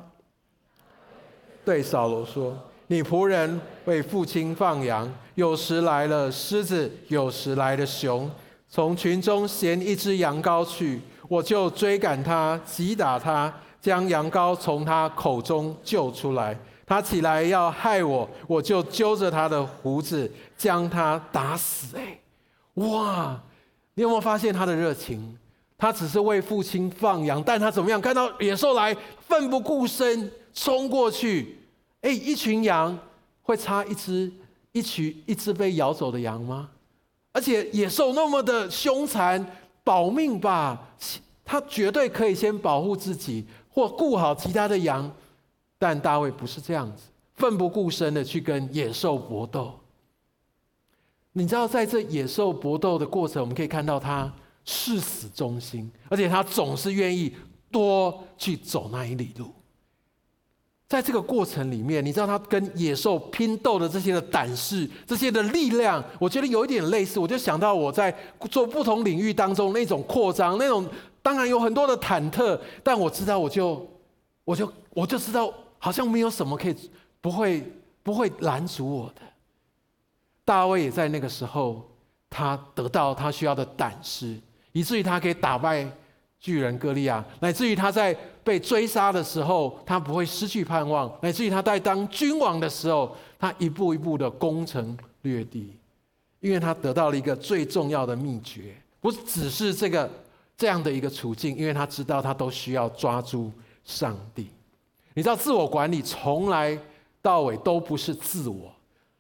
[1.64, 2.54] 对扫罗说
[2.88, 8.30] ：“你仆人为父亲放羊，有时来了狮子，有时来了熊。”
[8.68, 16.58] 从群中衔一只羊羔去，我就追赶他，击打他，将羊羔从他口中救出来。
[16.84, 21.96] 他起来要害我，我就揪着他的胡子，将他打死。
[21.96, 22.18] 哎，
[22.74, 23.40] 哇！
[23.94, 25.36] 你有没有发现他的热情？
[25.78, 28.00] 他只是为父亲放羊，但他怎么样？
[28.00, 31.58] 看到野兽来，奋不顾身冲过去。
[32.02, 32.96] 哎，一群羊
[33.42, 34.32] 会差一只，
[34.72, 36.68] 一群一只被咬走的羊吗？
[37.36, 39.46] 而且野兽那么的凶残，
[39.84, 40.88] 保命吧，
[41.44, 45.14] 他绝对可以先保护自己或顾好其他的羊，
[45.78, 47.02] 但大卫不是这样子，
[47.34, 49.78] 奋不顾身的去跟野兽搏斗。
[51.32, 54.32] 你知道，在这野兽搏斗的过程，我们可以看到他
[54.64, 57.36] 视死忠心，而且他总是愿意
[57.70, 59.52] 多去走那一里路。
[60.88, 67.18] 在这个过程里面，你知道他跟野兽拼斗的这些的胆识、这些的力量，我觉得有一点类似。
[67.18, 68.16] 我就想到我在
[68.50, 70.88] 做不同领域当中那种扩张，那种
[71.22, 73.84] 当然有很多的忐忑，但我知道，我就
[74.44, 76.76] 我就我就知道，好像没有什么可以
[77.20, 77.64] 不会
[78.02, 79.22] 不会拦阻我的。
[80.44, 81.90] 大卫也在那个时候，
[82.30, 84.38] 他得到他需要的胆识，
[84.70, 85.88] 以至于他可以打败。
[86.38, 88.16] 巨人歌利亚，乃至于他在
[88.46, 95.76] 被追杀的时候，他不会失去盼望；乃至于他在当君王的时候，他一步一步的攻城略地，
[96.38, 100.08] 因为他得到了一个最重要的秘诀，不只是这个
[100.56, 103.50] 这样的一个处境，因为他知道他都需要抓住
[103.84, 104.46] 上帝。
[105.12, 106.78] 你知道，自我管理从来
[107.20, 108.72] 到尾都不是自我，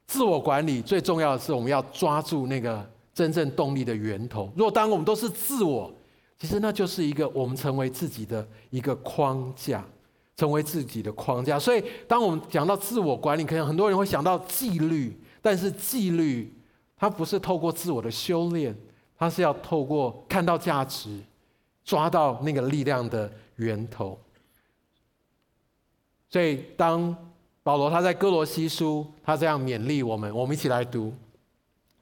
[0.06, 4.48] 自我管理最重要的是我们要抓住那个真正动力的源头。
[4.54, 5.92] 如果当我们都是自我，
[6.38, 9.82] 其实那就是一个我们成为自己的一个框架，
[10.36, 11.58] 成为自己的框架。
[11.58, 16.52] 所以，当我们讲到自我管理，可能很多人会想到纪律，但是纪律
[16.94, 18.76] 它不是透过自我的修炼，
[19.18, 21.18] 它是要透过看到价值，
[21.82, 24.20] 抓到那个力量的源头。
[26.28, 27.16] 所以，当
[27.62, 31.14] 保罗他在哥罗西书，他这样勉励我们，我们一起来读：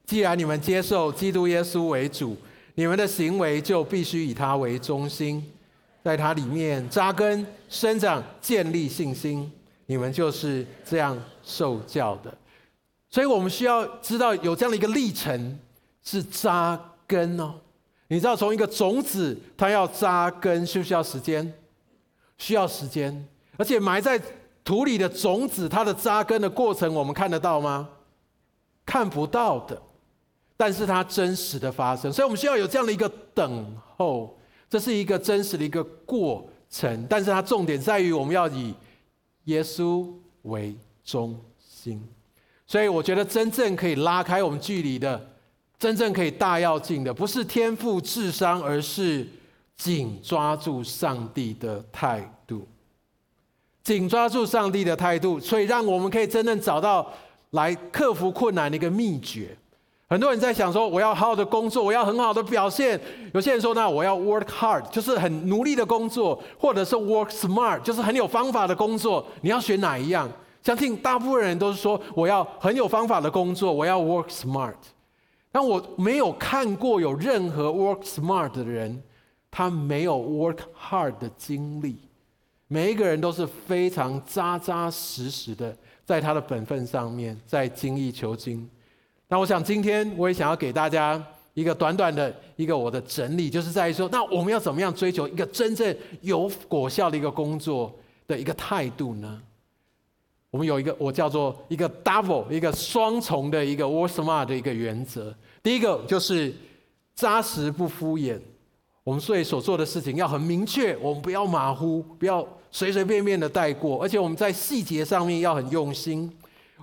[0.05, 2.35] 既然你们接受基督耶稣为主。
[2.75, 5.43] 你们的行为就必须以他为中心，
[6.03, 9.51] 在他里面扎根、生长、建立信心。
[9.87, 12.35] 你们就是这样受教的，
[13.09, 15.59] 所以我们需要知道有这样的一个历程
[16.03, 17.53] 是扎根哦。
[18.07, 21.53] 你知道，从一个种子，它要扎根，需不需要时间？
[22.39, 24.19] 需要时间，而且埋在
[24.63, 27.87] 土里的种子，它的扎根的过程，我们看得到吗？
[28.87, 29.79] 看不到的。
[30.57, 34.37] 但是它真实的发生，所以我们需要有这样的一个等候，
[34.69, 37.05] 这是一个真实的一个过程。
[37.09, 38.73] 但是它重点在于我们要以
[39.45, 40.07] 耶稣
[40.43, 42.01] 为中心。
[42.65, 45.29] 所以我觉得真正可以拉开我们距离的，
[45.77, 49.27] 真正可以大要进的，不是天赋智商，而是
[49.75, 52.67] 紧抓住上帝的态度。
[53.83, 57.13] 紧抓住上帝的态度，所以让我们可以真正找到
[57.51, 59.55] 来克服困难的一个秘诀。
[60.15, 62.97] 很多人在想说，我要好好的工作，我要很好的表现。
[63.33, 69.27] 有些人说，那我要 work hard，就是很努力的工作，或者是 work smart，就是很有方法的工作。
[69.41, 70.31] 你要选哪一样？
[70.63, 74.75] 相信大部分人都是说，我要很有方法的工作，我要 work smart。
[75.51, 79.03] 但我没有看过有任何 work smart 的人，
[79.51, 80.59] 他没有 work
[80.89, 81.97] hard 的经历。
[82.69, 88.69] 每一个人都是非常扎扎实实的，在他的本分上面，在精益求精。
[89.27, 91.21] 那我想今天我也想要给大家
[91.53, 97.93] 一个短短的一个我的整理，就是在于说，那我们要怎么样追求一个真正有果效的一个工作
[98.27, 99.41] 的一个态度呢？
[100.51, 105.35] 我们有一个我叫做一个 double 一个双重的一个 work smart 的一个原则。
[105.61, 106.53] 第一个就是
[107.13, 108.39] 扎实不敷衍，
[109.03, 116.31] 我们所以所做的事情要很明确，我们不要马虎，不要随随便便的带过，而且我们在细节上面要很用心。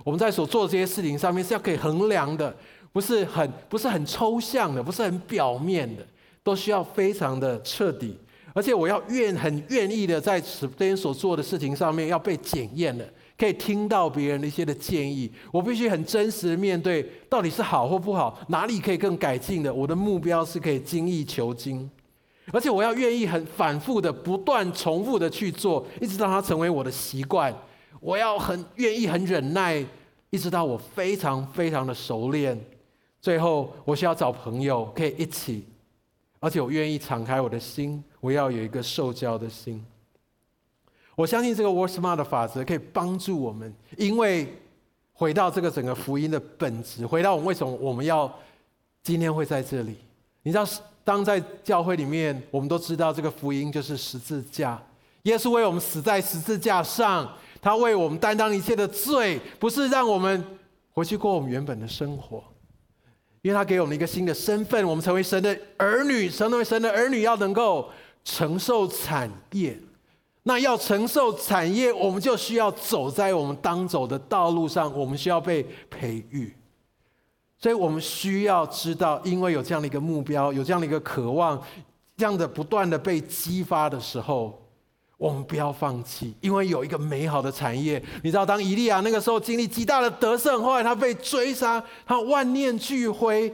[0.03, 2.55] 我们在所做这些事情上面是要可以衡量的，
[2.91, 6.05] 不是很不是很抽象的，不是很表面的，
[6.43, 8.17] 都需要非常的彻底。
[8.55, 13.03] 而且我要愿很愿意的在这边所做的事情上面要被检验的，
[13.35, 15.31] 可以听到别人的一些的建议。
[15.51, 19.73] 我必须很真实的面对，到底是好或不好，哪里可以更改进的。
[19.73, 21.89] 我的目标是可以精益求精，
[22.51, 27.51] 而且我要愿意很反复的、不断重复的去做，一直到它成为我的习惯。
[28.03, 29.83] 我要很愿意、很忍耐，
[30.29, 32.59] 一直到我非常非常的熟练。
[33.21, 35.65] 最后，我需要找朋友可以一起，
[36.41, 38.03] 而且我愿意敞开我的心。
[38.19, 39.83] 我要有一个受教的心。
[41.15, 44.53] 我相信这个 Work Smart 的法则可以帮助我们，因为
[45.13, 48.29] 回到这个整个福音的本质，回到我们为什么我们要
[49.01, 49.95] 今天会在这里。
[50.41, 50.67] 你知道，
[51.05, 54.81] 当在教会里面，我们都知道这个福音就是十字架，
[55.21, 57.31] 耶稣为我们死在十字架上。
[57.63, 60.43] 他为我们担当一切的罪，不是让我们
[60.91, 62.43] 回去过我们原本的生活，
[63.41, 66.29] 因为他给我们一个新的身份，我们成为神的儿女。
[66.29, 67.89] 成为神的儿女，要能够
[68.25, 69.79] 承受产业。
[70.43, 76.53] 那要承受产业，我们就需要走在我们当走的道路上，我们需要被培育。
[77.57, 81.57] 所以我们需要知道，因为有这样的一个目标，有这样的一个渴望，
[82.17, 84.59] 这样的不断的被激发的时候。
[85.23, 88.03] 我们不要放弃，因为有一个美好的产业。
[88.23, 93.49] 你知道，当以利亚那个时候经历极大的得胜，后来他被追杀，他万念俱灰，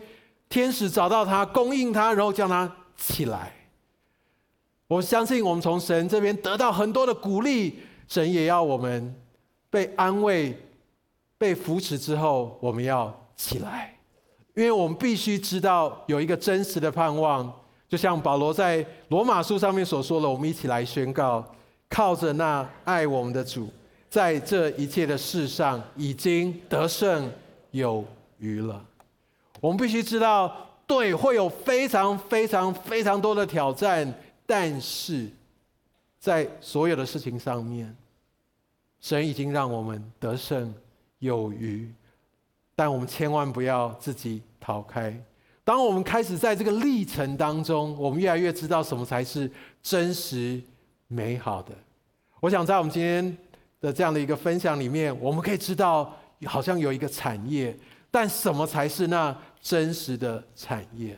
[0.50, 3.54] 天使找到他，供应他，然后叫他起来。
[4.88, 9.14] 我相信，我们从神这边得到很多的鼓励，神也要我们
[9.70, 10.60] 被安慰、
[11.38, 13.96] 被扶持之后，我们要起来，
[14.56, 17.54] 因为我们必须知道有一个真实的盼望，
[17.88, 21.46] 就像保罗在罗马书上面所说的，我们一起来宣告。
[21.90, 23.68] 靠着那爱我们的主，
[24.10, 27.30] 在这一切的事上已经得胜
[27.72, 28.06] 有
[28.38, 28.86] 余了。
[29.60, 34.14] 我们必须知道，对，会有非常非常非常多的挑战，
[34.46, 35.28] 但是
[36.20, 37.94] 在所有的事情上面，
[39.02, 40.74] 神已经让我们得胜
[41.18, 41.92] 有余。
[42.76, 45.14] 但我们千万不要自己逃开。
[45.66, 49.52] 当我们开始在这个历程当中，我们越来越知道什么才是
[49.84, 50.62] 真实。
[51.10, 51.72] 美好的，
[52.40, 53.36] 我想在我们今天
[53.82, 57.76] 的这样的一个分享里面，我们可以知道，好像有一个产业，
[58.12, 61.18] 但什么才是那真实的产业？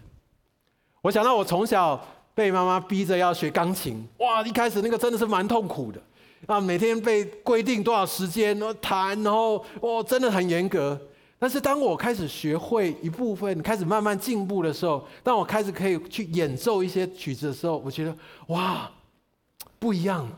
[1.01, 2.01] 我想到我从小
[2.33, 4.41] 被妈妈逼着要学钢琴，哇！
[4.43, 6.01] 一开始那个真的是蛮痛苦的
[6.45, 10.99] 啊，每天被规定多少时间，然后弹，然后哦，真的很严格。
[11.37, 18.15] 但是当我开始学会一部分，开始慢慢进步的时候，当我开始可以去演奏一些曲子的时候，我觉得
[18.47, 18.89] 哇，
[19.81, 20.29] 不一样。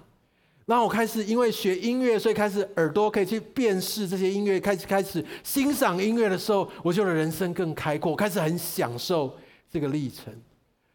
[0.66, 9.36] 然后我开始因为学音乐，所以开始耳朵可以去辨识这些音乐，开始开始欣赏音乐的时候，我觉得人生更开阔，开始很享受
[9.70, 10.34] 这个历程。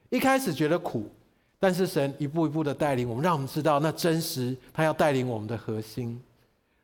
[0.08, 1.06] 一开始觉得苦，
[1.60, 6.18] 但是神一步一步的带领我们，让我们知道那真实他要带领我们的核心。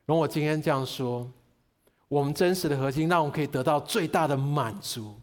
[0.05, 1.27] 容我今天这样说。
[2.07, 5.15] 我们真实的核心，让我们可以得到最大的满足，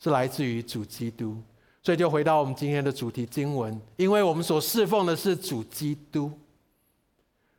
[0.00, 1.36] 是来自于主基督。
[1.82, 6.30] 所以就回到我们今天的主题经文，因为我们所侍奉的是主基督，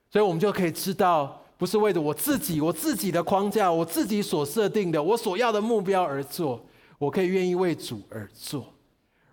[0.09, 6.63] 所以我们就可以知道，不是为了我自己、我自己的框架、我自己所设定的、我所要的目标而做，
[6.97, 8.65] 我可以愿意为主而做，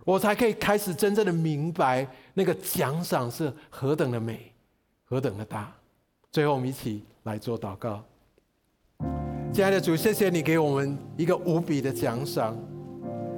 [0.05, 4.53] 我才可以开始真正的明白那个奖赏是何等的美、
[5.05, 5.73] 何等的大。
[6.33, 8.03] 最后，我们一起来做祷告。
[9.53, 12.57] 亲爱的主，谢谢你给我们一个无比的奖赏。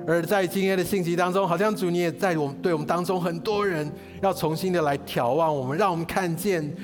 [0.06, 3.90] 而在今天的信息当中，好像主你也在我们对我们当中很多人
[4.22, 6.74] 要重新的来眺望我们，让我们看见，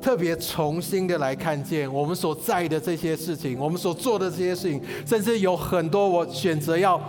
[0.00, 7.00] 特别重新的来看见我们所在的这些事情，我们所做的这些事情，甚至有很多我选择要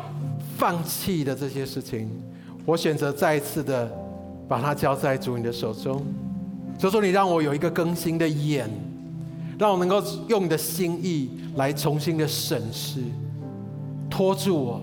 [0.58, 2.10] 放弃的这些事情，
[2.66, 3.92] 我选择再一次的
[4.48, 6.06] 把它交在主你的手中。
[6.78, 8.70] 求主你让我有一个更新的眼。
[9.60, 13.00] 让我能够用你的心意来重新的审视，
[14.10, 14.82] 拖住我，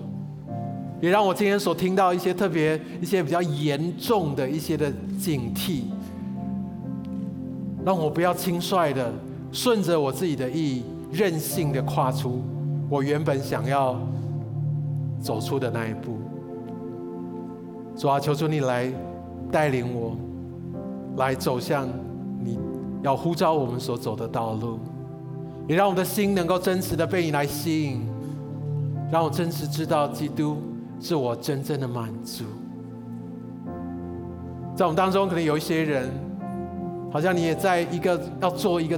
[1.01, 5.85] 也让我今天所听到一些特别、一些比较严重的一些的警惕，
[7.83, 9.11] 让我不要轻率的
[9.51, 12.43] 顺着我自己的意，任性的跨出
[12.87, 13.99] 我原本想要
[15.19, 16.19] 走出的那一步。
[17.97, 18.91] 主啊，求求你来
[19.51, 20.15] 带领我，
[21.17, 21.87] 来走向
[22.39, 22.59] 你。
[23.01, 24.77] 要呼召我们所走的道路，
[25.67, 27.99] 也让我的心能够真实的被你来吸引，
[29.11, 30.57] 让我真实知道基督
[31.01, 32.45] 是我真正的满足。
[34.75, 36.09] 在我们当中，可能有一些人，
[37.11, 38.97] 好像你也在一个要做一个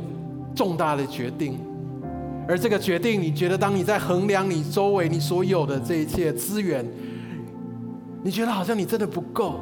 [0.54, 1.58] 重大的决定，
[2.47, 6.86] 而这个决定，你觉得当你在衡量你周围你所有的这一切资源，
[8.22, 9.56] 你觉得好像你真的不够。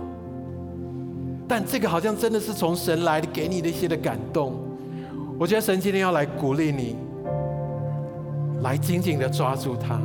[1.48, 4.54] 但这个好像真的是从神来的，给你的一些的感动。
[5.40, 6.96] 我觉得神今天要来鼓励你，
[8.62, 10.00] 来紧紧的抓住它，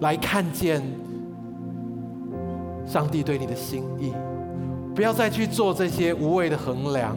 [0.00, 0.82] 来看见
[2.86, 4.12] 上帝对你的心意。
[4.94, 7.16] 不要再去做这些无谓的衡量，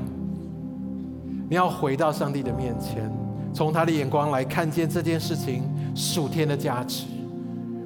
[1.49, 3.11] 你要回到上帝的面前，
[3.53, 5.63] 从他的眼光来看见这件事情
[5.95, 7.05] 属天的价值，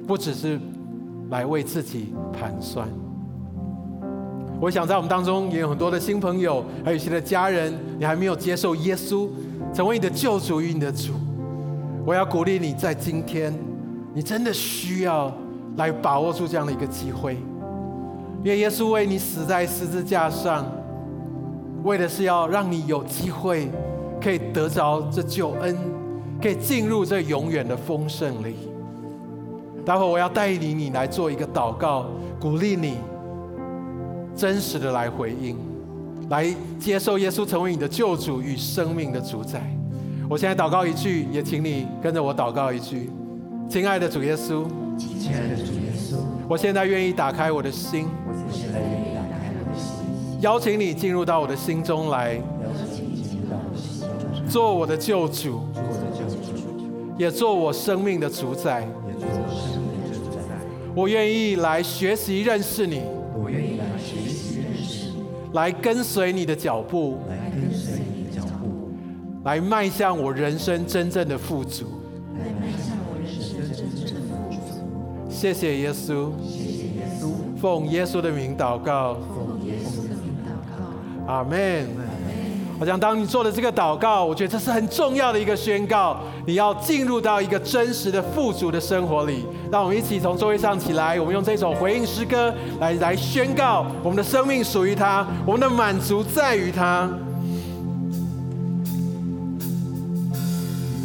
[0.06, 0.60] 不只是
[1.30, 2.86] 来为自己盘算。
[4.60, 9.28] 我想在我们当中也有很多的新朋友，还有一些的家人，你还没有接受耶稣
[9.72, 11.12] 成为你的救主与你的主。
[12.04, 13.52] 我要鼓励你在今天，
[14.16, 15.30] 你真的需要
[15.76, 17.34] 来把握住这样的一个机会，
[18.42, 20.64] 因为耶稣为你死在十字架上，
[21.84, 23.68] 为的是要让你有机会
[24.18, 25.76] 可以得着这救恩，
[26.40, 28.56] 可以进入这永远的丰盛里。
[29.84, 32.06] 待会我要带领你来做一个祷告，
[32.40, 32.94] 鼓励你。
[34.34, 35.58] 真实的来回应，
[36.30, 36.46] 来
[36.78, 39.60] 接受耶稣成为你的救主与生命的主宰。
[40.26, 43.10] 我现在祷告一句，也请你跟着我祷告一句：
[43.68, 44.64] 亲爱的主耶稣，
[44.96, 46.16] 亲爱的主耶稣，
[46.48, 52.42] 我现在愿意打开我的心，我现在愿意打开我的心，邀请你进入到我的心中来，邀
[52.94, 56.52] 请你进入到我的心中来，做我的救主，做我的救主，
[57.18, 60.38] 也做我生命的主宰，也做我生命的主宰。
[60.94, 63.02] 我愿意来学习认识你，
[63.34, 63.84] 我愿意来。
[65.52, 68.90] 来跟随你的脚步，来跟随你的脚步，
[69.42, 71.86] 来迈向我人生真正的富足，
[75.36, 80.48] 谢谢耶稣，谢谢耶稣，奉耶稣的名祷告，奉耶稣的名祷
[81.26, 81.86] 告，阿门。
[82.80, 86.16] 我想当你做了这个祷告，我觉得这是很重要的一个宣告。
[86.46, 89.44] 你要进入到一个真实的富足的生活里。
[89.70, 97.10] 让我们一起从座位上起来，我们用这首回应诗歌来来宣告：我们的生命属于他，我们的满足在于他。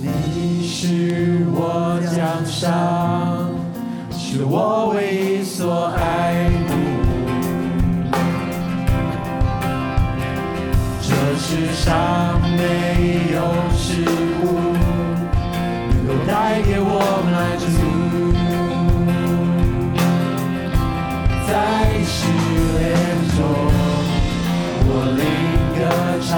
[0.02, 3.50] 你是我奖赏，
[4.34, 6.70] 是我唯一所爱慕。
[11.02, 13.38] 这世上没有
[13.76, 14.08] 事
[14.40, 14.44] 物
[15.90, 16.88] 能够带给我
[17.30, 17.66] 满足，
[21.46, 21.52] 在
[22.06, 22.16] 失
[22.80, 22.82] 恋
[23.36, 23.38] 中，
[24.88, 25.22] 我另
[25.76, 25.80] 歌
[26.26, 26.32] 唱。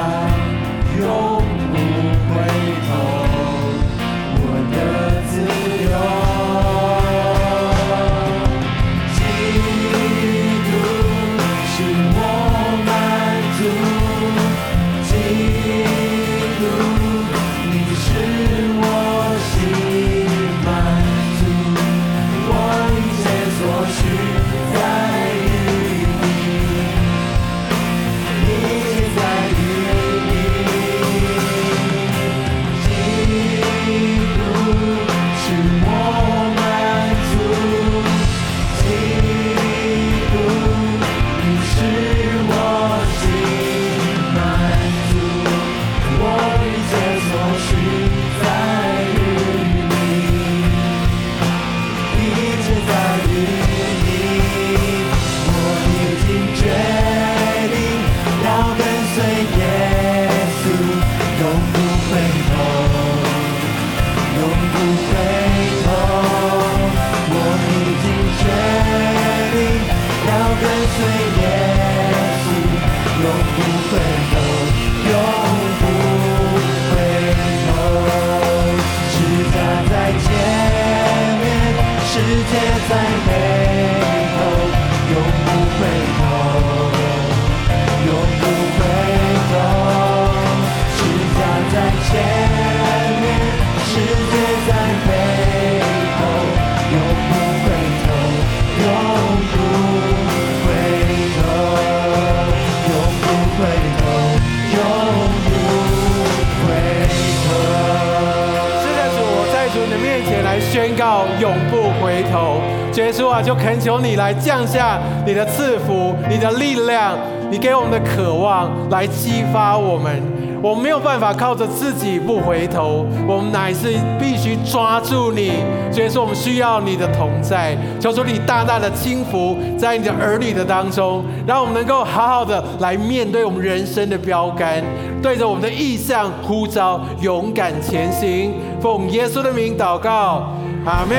[114.03, 117.17] 你来降下你的赐福、你的力量，
[117.49, 120.21] 你给我们的渴望来激发我们。
[120.61, 125.51] 我们没有办法靠着自己不回头，我们乃是必须抓住你。
[125.91, 134.81] 所以说，我们需要你的同在，求主你大大的倾福在你的儿女的当中，让我们能够好好的来面对我们人生的标杆，
[135.21, 138.53] 对着我们的异象呼召，勇敢前行。
[138.81, 140.47] 奉耶稣的名祷告，
[140.85, 141.17] 阿门。